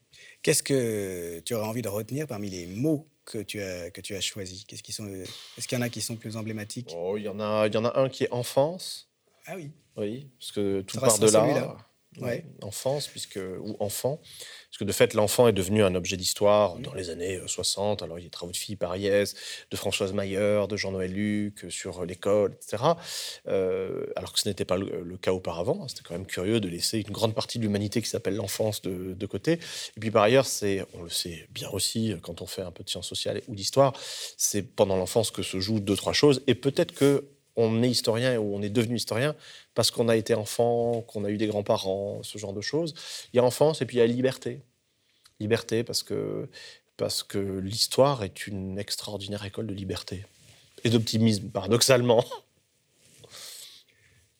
Qu'est-ce 0.41 0.63
que 0.63 1.39
tu 1.39 1.53
aurais 1.53 1.67
envie 1.67 1.81
de 1.81 1.89
retenir 1.89 2.27
parmi 2.27 2.49
les 2.49 2.67
mots 2.67 3.07
que 3.27 3.39
tu 3.39 3.61
as, 3.61 3.91
que 3.91 4.01
tu 4.01 4.15
as 4.15 4.21
choisis 4.21 4.63
Qu'est-ce 4.65 4.81
qui 4.81 4.93
sont, 4.93 5.07
Est-ce 5.07 5.67
qu'il 5.67 5.77
y 5.77 5.81
en 5.81 5.83
a 5.83 5.89
qui 5.89 6.01
sont 6.01 6.15
plus 6.15 6.37
emblématiques? 6.37 6.93
Oh, 6.95 7.17
il, 7.17 7.23
y 7.23 7.27
en 7.27 7.39
a, 7.39 7.67
il 7.67 7.73
y 7.73 7.77
en 7.77 7.85
a 7.85 7.99
un 7.99 8.09
qui 8.09 8.23
est 8.23 8.31
enfance. 8.31 9.09
Ah 9.45 9.53
oui. 9.55 9.71
Oui, 9.97 10.27
parce 10.39 10.51
que 10.51 10.81
tout 10.81 10.99
part 10.99 11.19
de 11.19 11.29
là. 11.29 11.77
Enfance, 12.61 13.07
puisque, 13.07 13.39
ou 13.61 13.75
enfant. 13.79 14.19
Parce 14.69 14.79
que 14.79 14.83
de 14.83 14.91
fait, 14.91 15.13
l'enfant 15.13 15.47
est 15.47 15.53
devenu 15.53 15.83
un 15.83 15.95
objet 15.95 16.17
d'histoire 16.17 16.77
dans 16.77 16.93
les 16.93 17.09
années 17.09 17.39
60. 17.45 18.01
Euh, 18.01 18.05
Alors, 18.05 18.19
il 18.19 18.23
y 18.23 18.25
a 18.25 18.27
des 18.27 18.31
travaux 18.31 18.51
de 18.51 18.57
Philippe 18.57 18.83
Ariès, 18.83 19.35
de 19.71 19.77
Françoise 19.77 20.13
Mayer, 20.13 20.65
de 20.69 20.75
Jean-Noël 20.75 21.11
Luc 21.11 21.63
euh, 21.63 21.69
sur 21.69 22.05
l'école, 22.05 22.53
etc. 22.53 22.83
Euh, 23.47 24.05
alors 24.15 24.33
que 24.33 24.39
ce 24.39 24.49
n'était 24.49 24.65
pas 24.65 24.77
le, 24.77 25.17
cas 25.17 25.31
auparavant. 25.31 25.87
C'était 25.87 26.03
quand 26.03 26.13
même 26.13 26.25
curieux 26.27 26.59
de 26.59 26.67
laisser 26.67 26.99
une 26.99 27.11
grande 27.11 27.33
partie 27.33 27.57
de 27.57 27.63
l'humanité 27.63 28.01
qui 28.01 28.09
s'appelle 28.09 28.35
l'enfance 28.35 28.81
de, 28.81 29.13
de, 29.13 29.25
côté. 29.25 29.53
Et 29.53 29.99
puis, 29.99 30.11
par 30.11 30.23
ailleurs, 30.23 30.45
c'est, 30.45 30.85
on 30.93 31.03
le 31.03 31.09
sait 31.09 31.47
bien 31.49 31.69
aussi 31.69 32.13
quand 32.21 32.41
on 32.41 32.45
fait 32.45 32.61
un 32.61 32.71
peu 32.71 32.83
de 32.83 32.89
sciences 32.89 33.07
sociales 33.07 33.41
ou 33.47 33.55
d'histoire, 33.55 33.93
c'est 34.37 34.61
pendant 34.61 34.97
l'enfance 34.97 35.31
que 35.31 35.41
se 35.41 35.59
jouent 35.59 35.79
deux, 35.79 35.95
trois 35.95 36.13
choses. 36.13 36.41
Et 36.47 36.55
peut-être 36.55 36.93
que 36.93 37.25
on 37.57 37.83
est 37.83 37.89
historien 37.89 38.37
ou 38.39 38.55
on 38.55 38.61
est 38.61 38.69
devenu 38.69 38.95
historien 38.95 39.35
parce 39.73 39.91
qu'on 39.91 40.07
a 40.07 40.15
été 40.15 40.35
enfant, 40.35 41.01
qu'on 41.01 41.25
a 41.25 41.29
eu 41.29 41.37
des 41.37 41.47
grands-parents, 41.47 42.21
ce 42.23 42.37
genre 42.37 42.53
de 42.53 42.61
choses. 42.61 42.93
Il 43.33 43.37
y 43.37 43.39
a 43.39 43.43
enfance 43.43 43.81
et 43.81 43.85
puis 43.85 43.97
il 43.97 43.99
y 43.99 44.03
a 44.03 44.07
liberté. 44.07 44.61
Liberté 45.39 45.83
parce 45.83 46.03
que, 46.03 46.47
parce 46.95 47.23
que 47.23 47.37
l'histoire 47.37 48.23
est 48.23 48.47
une 48.47 48.79
extraordinaire 48.79 49.43
école 49.43 49.67
de 49.67 49.73
liberté 49.73 50.25
et 50.83 50.89
d'optimisme, 50.89 51.49
paradoxalement. 51.49 52.23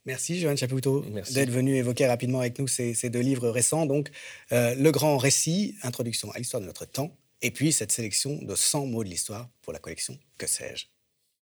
Merci 0.06 0.40
Johan 0.40 0.56
Chapoutot 0.56 1.04
d'être 1.32 1.50
venu 1.50 1.76
évoquer 1.76 2.08
rapidement 2.08 2.40
avec 2.40 2.58
nous 2.60 2.68
ces, 2.68 3.10
deux 3.10 3.20
livres 3.20 3.50
récents. 3.50 3.86
Donc, 3.86 4.10
euh, 4.54 4.74
Le 4.76 4.92
Grand 4.92 5.18
Récit, 5.18 5.76
Introduction 5.84 6.32
à 6.32 6.38
l'histoire 6.38 6.62
de 6.62 6.66
notre 6.66 6.86
temps, 6.86 7.18
et 7.42 7.52
puis 7.52 7.74
cette 7.74 7.92
sélection 7.92 8.40
de 8.42 8.56
100 8.56 8.86
mots 8.86 9.04
de 9.04 9.10
l'histoire 9.10 9.50
pour 9.62 9.74
la 9.74 9.80
collection 9.80 10.18
Que 10.38 10.48
sais-je? 10.48 10.86